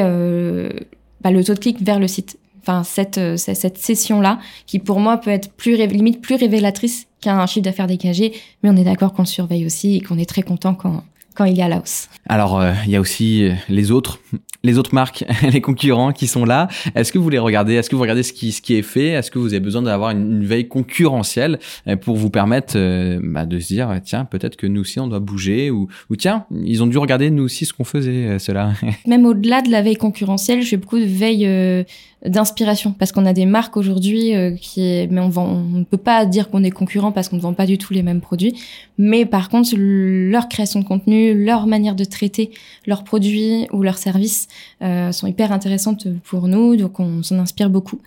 bah, 1.22 1.30
le 1.30 1.44
taux 1.44 1.54
de 1.54 1.60
clic 1.60 1.80
vers 1.84 2.00
le 2.00 2.08
site. 2.08 2.40
Enfin, 2.62 2.84
cette, 2.84 3.38
cette 3.38 3.78
session-là, 3.78 4.40
qui 4.66 4.80
pour 4.80 5.00
moi 5.00 5.18
peut 5.18 5.30
être 5.30 5.52
plus 5.52 5.76
limite 5.76 6.20
plus 6.20 6.34
révélatrice 6.34 7.06
qu'un 7.22 7.46
chiffre 7.46 7.64
d'affaires 7.64 7.86
dégagé, 7.86 8.34
mais 8.64 8.72
on 8.72 8.76
est 8.76 8.84
d'accord 8.84 9.14
qu'on 9.14 9.22
le 9.22 9.28
surveille 9.28 9.68
aussi 9.68 9.98
et 9.98 10.02
qu'on 10.02 10.18
est 10.18 10.28
très 10.28 10.42
content 10.42 10.74
quand, 10.74 11.04
quand 11.38 11.46
il 11.46 11.56
y 11.56 11.62
a 11.62 11.67
la 11.67 11.77
hausse. 11.77 12.10
Alors, 12.27 12.63
il 12.86 12.91
y 12.91 12.96
a 12.96 13.00
aussi 13.00 13.50
les 13.70 13.91
autres 13.91 14.20
les 14.63 14.77
autres 14.77 14.94
marques, 14.94 15.24
les 15.51 15.62
concurrents 15.62 16.12
qui 16.12 16.27
sont 16.27 16.46
là. 16.46 16.67
Est-ce 16.96 17.12
que 17.12 17.17
vous 17.17 17.29
les 17.29 17.39
regardez? 17.39 17.75
Est-ce 17.75 17.89
que 17.89 17.96
vous 17.96 18.01
regardez 18.01 18.24
ce 18.24 18.34
qui, 18.34 18.51
ce 18.51 18.62
qui 18.62 18.75
est 18.75 18.82
fait? 18.82 19.10
Est-ce 19.10 19.32
que 19.32 19.39
vous 19.39 19.54
avez 19.54 19.60
besoin 19.60 19.82
d'avoir 19.82 20.12
une, 20.12 20.45
veille 20.45 20.67
concurrentielle 20.67 21.60
euh, 21.88 21.95
pour 21.95 22.15
vous 22.15 22.30
permettre 22.30 22.73
euh, 22.76 23.19
bah, 23.23 23.45
de 23.45 23.60
se 23.60 23.67
dire 23.67 23.89
tiens 24.04 24.26
peut-être 24.26 24.56
que 24.56 24.67
nous 24.67 24.82
aussi 24.82 25.00
on 25.00 25.08
doit 25.08 25.19
bouger 25.19 25.71
ou, 25.71 25.88
ou 26.10 26.15
tiens 26.15 26.45
ils 26.63 26.84
ont 26.84 26.88
dû 26.88 26.97
regarder 26.97 27.32
nous 27.32 27.43
aussi 27.43 27.65
ce 27.65 27.73
qu'on 27.73 27.84
faisait 27.84 28.28
euh, 28.28 28.39
cela. 28.39 28.73
Même 29.08 29.26
au-delà 29.26 29.62
de 29.62 29.69
la 29.69 29.82
veille 29.82 29.95
concurrentielle, 29.95 30.62
je 30.62 30.69
fais 30.69 30.78
beaucoup 30.78 31.00
de 31.00 31.06
veille 31.06 31.86
d'inspiration. 32.25 32.93
Parce 32.97 33.12
qu'on 33.12 33.25
a 33.25 33.34
des 33.34 33.45
marques 33.45 33.77
aujourd'hui 33.77 34.36
euh, 34.36 34.51
qui 34.51 35.08
mais 35.12 35.21
on 35.21 35.30
vend, 35.30 35.45
on 35.45 35.80
ne 35.80 35.84
peut 35.84 35.97
pas 35.97 36.25
dire 36.25 36.49
qu'on 36.49 36.63
est 36.63 36.71
concurrent 36.71 37.12
parce 37.12 37.30
qu'on 37.30 37.36
ne 37.36 37.41
vend 37.41 37.53
pas 37.53 37.65
du 37.65 37.77
tout 37.77 37.93
les 37.93 38.03
mêmes 38.03 38.21
produits. 38.21 38.56
Mais 38.97 39.25
par 39.25 39.49
contre 39.49 39.71
leur 39.77 40.49
création 40.49 40.80
de 40.80 40.86
contenu 40.86 41.34
leur 41.45 41.67
manière 41.67 41.95
de 41.95 42.03
traiter 42.03 42.51
leurs 42.86 43.03
produits 43.03 43.67
ou 43.71 43.84
leurs 43.84 43.97
services 43.97 44.47
euh, 44.82 45.12
sont 45.12 45.27
hyper 45.27 45.51
intéressantes 45.51 46.08
pour 46.23 46.47
nous. 46.47 46.75
Donc 46.75 46.99
on 46.99 47.21
s'en 47.23 47.38
inspire 47.39 47.69
beaucoup. 47.69 47.99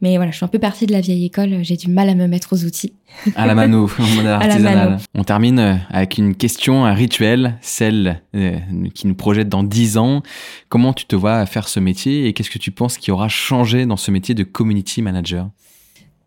Mais 0.00 0.16
voilà 0.16 0.30
je 0.30 0.36
suis 0.36 0.44
un 0.44 0.48
peu 0.48 0.58
partie 0.58 0.86
de 0.86 0.92
la 0.92 1.00
vieille 1.00 1.26
école. 1.26 1.62
J'ai 1.62 1.76
du 1.76 1.88
mal 1.88 2.08
à 2.08 2.14
me 2.14 2.26
mettre 2.26 2.54
aux 2.54 2.64
outils 2.64 2.92
à 3.34 3.46
la 3.46 3.54
mano, 3.54 3.88
artisanal. 4.26 4.98
On 5.14 5.24
termine 5.24 5.58
euh, 5.58 5.74
avec 5.90 6.18
une 6.18 6.34
question, 6.34 6.84
un 6.84 6.94
rituel, 6.94 7.58
celle 7.60 8.22
euh, 8.34 8.58
qui 8.94 9.06
nous 9.06 9.14
projette 9.14 9.48
dans 9.48 9.62
dix 9.62 9.98
ans. 9.98 10.22
Comment 10.68 10.92
tu 10.92 11.06
te 11.06 11.16
vois 11.16 11.44
faire 11.46 11.68
ce 11.68 11.80
métier 11.80 12.26
et 12.26 12.32
qu'est-ce 12.32 12.50
que 12.50 12.58
tu 12.58 12.70
penses 12.70 12.98
qui 12.98 13.10
aura 13.10 13.28
changé 13.28 13.86
dans 13.86 13.96
ce 13.96 14.10
métier 14.10 14.34
de 14.34 14.44
community 14.44 15.02
manager? 15.02 15.48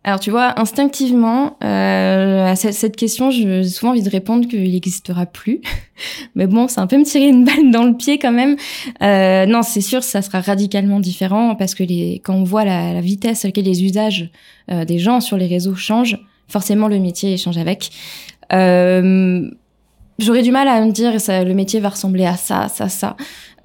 Alors 0.04 0.18
tu 0.18 0.32
vois, 0.32 0.58
instinctivement, 0.58 1.56
euh, 1.62 2.46
à 2.46 2.56
cette, 2.56 2.96
question, 2.96 3.30
j'ai 3.30 3.62
souvent 3.62 3.92
envie 3.92 4.02
de 4.02 4.10
répondre 4.10 4.48
qu'il 4.48 4.72
n'existera 4.72 5.26
plus. 5.26 5.60
Mais 6.34 6.48
bon, 6.48 6.66
c'est 6.66 6.80
un 6.80 6.88
peu 6.88 6.98
me 6.98 7.04
tirer 7.04 7.28
une 7.28 7.44
balle 7.44 7.70
dans 7.70 7.84
le 7.84 7.96
pied 7.96 8.18
quand 8.18 8.32
même. 8.32 8.56
Euh, 9.00 9.46
non, 9.46 9.62
c'est 9.62 9.80
sûr, 9.80 10.02
ça 10.02 10.20
sera 10.20 10.40
radicalement 10.40 10.98
différent 10.98 11.54
parce 11.54 11.76
que 11.76 11.84
les, 11.84 12.20
quand 12.24 12.34
on 12.34 12.42
voit 12.42 12.64
la, 12.64 13.00
vitesse 13.00 13.44
à 13.44 13.48
laquelle 13.48 13.64
les 13.64 13.84
usages 13.84 14.30
euh, 14.72 14.84
des 14.84 14.98
gens 14.98 15.20
sur 15.20 15.36
les 15.36 15.46
réseaux 15.46 15.76
changent, 15.76 16.18
forcément 16.52 16.86
le 16.86 16.98
métier 16.98 17.36
change 17.36 17.58
avec. 17.58 17.90
Euh, 18.52 19.50
J'aurais 20.18 20.42
du 20.42 20.52
mal 20.52 20.68
à 20.68 20.84
me 20.84 20.92
dire 20.92 21.12
le 21.12 21.52
métier 21.52 21.80
va 21.80 21.88
ressembler 21.88 22.26
à 22.26 22.36
ça, 22.36 22.68
ça, 22.68 22.88
ça. 22.88 23.16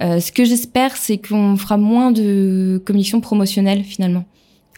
Euh, 0.02 0.20
ce 0.20 0.32
que 0.32 0.44
j'espère, 0.46 0.96
c'est 0.96 1.18
qu'on 1.18 1.56
fera 1.58 1.78
moins 1.78 2.12
de 2.12 2.82
communication 2.86 3.22
promotionnelle 3.22 3.84
finalement, 3.84 4.24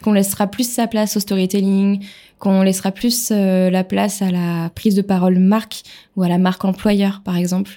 qu'on 0.02 0.12
laissera 0.12 0.46
plus 0.46 0.68
sa 0.68 0.86
place 0.86 1.16
au 1.16 1.20
storytelling, 1.20 2.04
qu'on 2.38 2.62
laissera 2.62 2.90
plus 2.90 3.30
euh, 3.30 3.70
la 3.70 3.84
place 3.84 4.22
à 4.22 4.30
la 4.30 4.70
prise 4.74 4.94
de 4.94 5.02
parole 5.02 5.38
marque 5.38 5.82
ou 6.16 6.22
à 6.22 6.28
la 6.28 6.38
marque 6.38 6.64
employeur 6.64 7.20
par 7.22 7.36
exemple. 7.36 7.72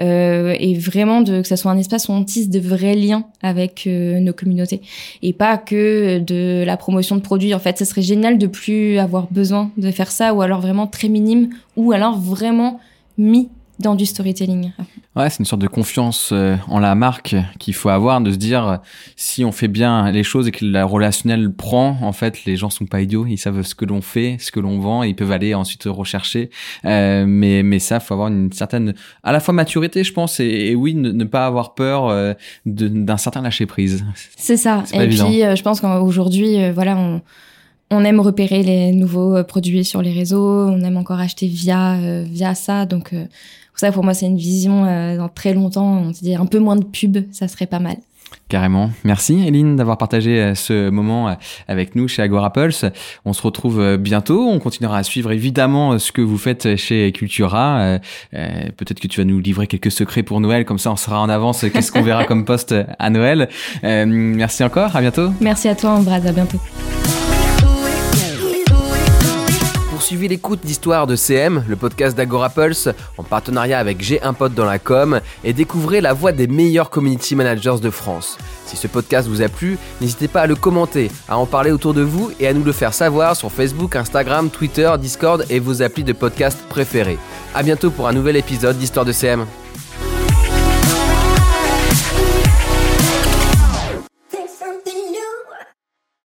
Euh, 0.00 0.54
et 0.58 0.74
vraiment 0.74 1.20
de 1.20 1.40
que 1.40 1.48
ça 1.48 1.56
soit 1.56 1.70
un 1.70 1.78
espace 1.78 2.08
où 2.08 2.12
on 2.12 2.24
tisse 2.24 2.50
de 2.50 2.58
vrais 2.58 2.96
liens 2.96 3.24
avec 3.42 3.86
euh, 3.86 4.18
nos 4.18 4.32
communautés. 4.32 4.82
Et 5.22 5.32
pas 5.32 5.56
que 5.56 6.18
de 6.18 6.64
la 6.66 6.76
promotion 6.76 7.16
de 7.16 7.20
produits. 7.20 7.54
En 7.54 7.60
fait 7.60 7.78
ce 7.78 7.84
serait 7.84 8.02
génial 8.02 8.38
de 8.38 8.48
plus 8.48 8.98
avoir 8.98 9.28
besoin 9.30 9.70
de 9.76 9.90
faire 9.90 10.10
ça 10.10 10.34
ou 10.34 10.42
alors 10.42 10.60
vraiment 10.60 10.88
très 10.88 11.08
minime 11.08 11.50
ou 11.76 11.92
alors 11.92 12.18
vraiment 12.18 12.80
mis 13.18 13.48
dans 13.78 13.94
du 13.94 14.06
storytelling. 14.06 14.72
Ouais, 15.16 15.30
c'est 15.30 15.38
une 15.38 15.44
sorte 15.44 15.62
de 15.62 15.68
confiance 15.68 16.30
euh, 16.32 16.56
en 16.68 16.78
la 16.78 16.94
marque 16.94 17.36
qu'il 17.58 17.74
faut 17.74 17.88
avoir, 17.88 18.20
de 18.20 18.30
se 18.32 18.36
dire 18.36 18.80
si 19.16 19.44
on 19.44 19.52
fait 19.52 19.68
bien 19.68 20.10
les 20.10 20.22
choses 20.22 20.48
et 20.48 20.50
que 20.50 20.64
la 20.64 20.84
relationnel 20.84 21.52
prend, 21.52 21.98
en 22.02 22.12
fait, 22.12 22.44
les 22.44 22.56
gens 22.56 22.70
sont 22.70 22.86
pas 22.86 23.00
idiots, 23.00 23.26
ils 23.26 23.36
savent 23.36 23.62
ce 23.62 23.74
que 23.74 23.84
l'on 23.84 24.00
fait, 24.00 24.36
ce 24.40 24.52
que 24.52 24.60
l'on 24.60 24.78
vend, 24.78 25.02
et 25.02 25.08
ils 25.08 25.16
peuvent 25.16 25.32
aller 25.32 25.54
ensuite 25.54 25.84
rechercher. 25.86 26.50
Euh, 26.84 27.24
mais 27.26 27.62
mais 27.62 27.78
ça, 27.78 28.00
faut 28.00 28.14
avoir 28.14 28.28
une 28.28 28.52
certaine, 28.52 28.94
à 29.22 29.32
la 29.32 29.40
fois 29.40 29.54
maturité, 29.54 30.04
je 30.04 30.12
pense, 30.12 30.40
et, 30.40 30.74
oui, 30.74 30.94
ne, 30.94 31.24
pas 31.24 31.46
avoir 31.46 31.74
peur 31.74 32.08
euh, 32.08 32.34
d'un 32.66 33.16
certain 33.16 33.42
lâcher 33.42 33.66
prise. 33.66 34.04
C'est 34.36 34.56
ça. 34.56 34.84
Et 34.92 35.08
puis, 35.08 35.44
euh, 35.44 35.56
je 35.56 35.62
pense 35.62 35.80
qu'aujourd'hui, 35.80 36.70
voilà, 36.72 36.96
on 36.96 37.20
on 37.90 38.04
aime 38.04 38.20
repérer 38.20 38.62
les 38.62 38.92
nouveaux 38.92 39.42
produits 39.44 39.82
sur 39.82 40.02
les 40.02 40.12
réseaux, 40.12 40.68
on 40.68 40.82
aime 40.82 40.98
encore 40.98 41.20
acheter 41.20 41.46
via 41.46 41.96
via 42.22 42.54
ça. 42.54 42.84
Donc 42.84 43.14
ça, 43.78 43.92
pour 43.92 44.02
moi, 44.02 44.12
c'est 44.12 44.26
une 44.26 44.36
vision 44.36 44.86
euh, 44.86 45.16
dans 45.16 45.28
très 45.28 45.54
longtemps. 45.54 45.98
On 45.98 46.12
se 46.12 46.20
dit 46.20 46.34
un 46.34 46.46
peu 46.46 46.58
moins 46.58 46.74
de 46.74 46.84
pub, 46.84 47.18
ça 47.30 47.46
serait 47.46 47.66
pas 47.66 47.78
mal. 47.78 47.96
Carrément. 48.48 48.90
Merci 49.04 49.46
Eline 49.46 49.76
d'avoir 49.76 49.98
partagé 49.98 50.40
euh, 50.40 50.54
ce 50.56 50.90
moment 50.90 51.28
euh, 51.28 51.34
avec 51.68 51.94
nous 51.94 52.08
chez 52.08 52.20
Agora 52.20 52.52
Pulse. 52.52 52.86
On 53.24 53.32
se 53.32 53.40
retrouve 53.40 53.96
bientôt. 53.96 54.48
On 54.48 54.58
continuera 54.58 54.98
à 54.98 55.02
suivre 55.04 55.30
évidemment 55.30 55.96
ce 56.00 56.10
que 56.10 56.20
vous 56.20 56.38
faites 56.38 56.74
chez 56.74 57.12
Cultura. 57.12 58.00
Peut-être 58.32 58.98
que 58.98 59.06
tu 59.06 59.20
vas 59.20 59.24
nous 59.24 59.38
livrer 59.38 59.68
quelques 59.68 59.92
secrets 59.92 60.24
pour 60.24 60.40
Noël. 60.40 60.64
Comme 60.64 60.78
ça, 60.78 60.90
on 60.90 60.96
sera 60.96 61.20
en 61.20 61.28
avance. 61.28 61.64
Qu'est-ce 61.72 61.92
qu'on 61.92 62.02
verra 62.02 62.24
comme 62.24 62.44
poste 62.44 62.74
à 62.98 63.10
Noël. 63.10 63.48
merci 63.82 64.64
encore. 64.64 64.96
À 64.96 65.00
bientôt. 65.00 65.30
Merci 65.40 65.68
à 65.68 65.76
toi, 65.76 65.90
Ambraz. 65.90 66.26
À 66.26 66.32
bientôt. 66.32 66.58
Poursuivez 70.08 70.28
l'écoute 70.28 70.64
d'Histoire 70.64 71.06
de 71.06 71.16
CM, 71.16 71.64
le 71.68 71.76
podcast 71.76 72.16
d'Agora 72.16 72.48
Pulse, 72.48 72.88
en 73.18 73.22
partenariat 73.22 73.78
avec 73.78 74.00
J'ai 74.00 74.22
un 74.22 74.32
pote 74.32 74.54
dans 74.54 74.64
la 74.64 74.78
com, 74.78 75.20
et 75.44 75.52
découvrez 75.52 76.00
la 76.00 76.14
voix 76.14 76.32
des 76.32 76.46
meilleurs 76.46 76.88
community 76.88 77.36
managers 77.36 77.80
de 77.82 77.90
France. 77.90 78.38
Si 78.64 78.78
ce 78.78 78.86
podcast 78.86 79.28
vous 79.28 79.42
a 79.42 79.48
plu, 79.48 79.76
n'hésitez 80.00 80.26
pas 80.26 80.40
à 80.40 80.46
le 80.46 80.54
commenter, 80.54 81.10
à 81.28 81.36
en 81.36 81.44
parler 81.44 81.72
autour 81.72 81.92
de 81.92 82.00
vous 82.00 82.30
et 82.40 82.46
à 82.48 82.54
nous 82.54 82.64
le 82.64 82.72
faire 82.72 82.94
savoir 82.94 83.36
sur 83.36 83.52
Facebook, 83.52 83.96
Instagram, 83.96 84.48
Twitter, 84.48 84.90
Discord 84.98 85.44
et 85.50 85.60
vos 85.60 85.82
applis 85.82 86.04
de 86.04 86.14
podcast 86.14 86.58
préférés. 86.70 87.18
A 87.54 87.62
bientôt 87.62 87.90
pour 87.90 88.08
un 88.08 88.14
nouvel 88.14 88.36
épisode 88.36 88.78
d'Histoire 88.78 89.04
de 89.04 89.12
CM. 89.12 89.44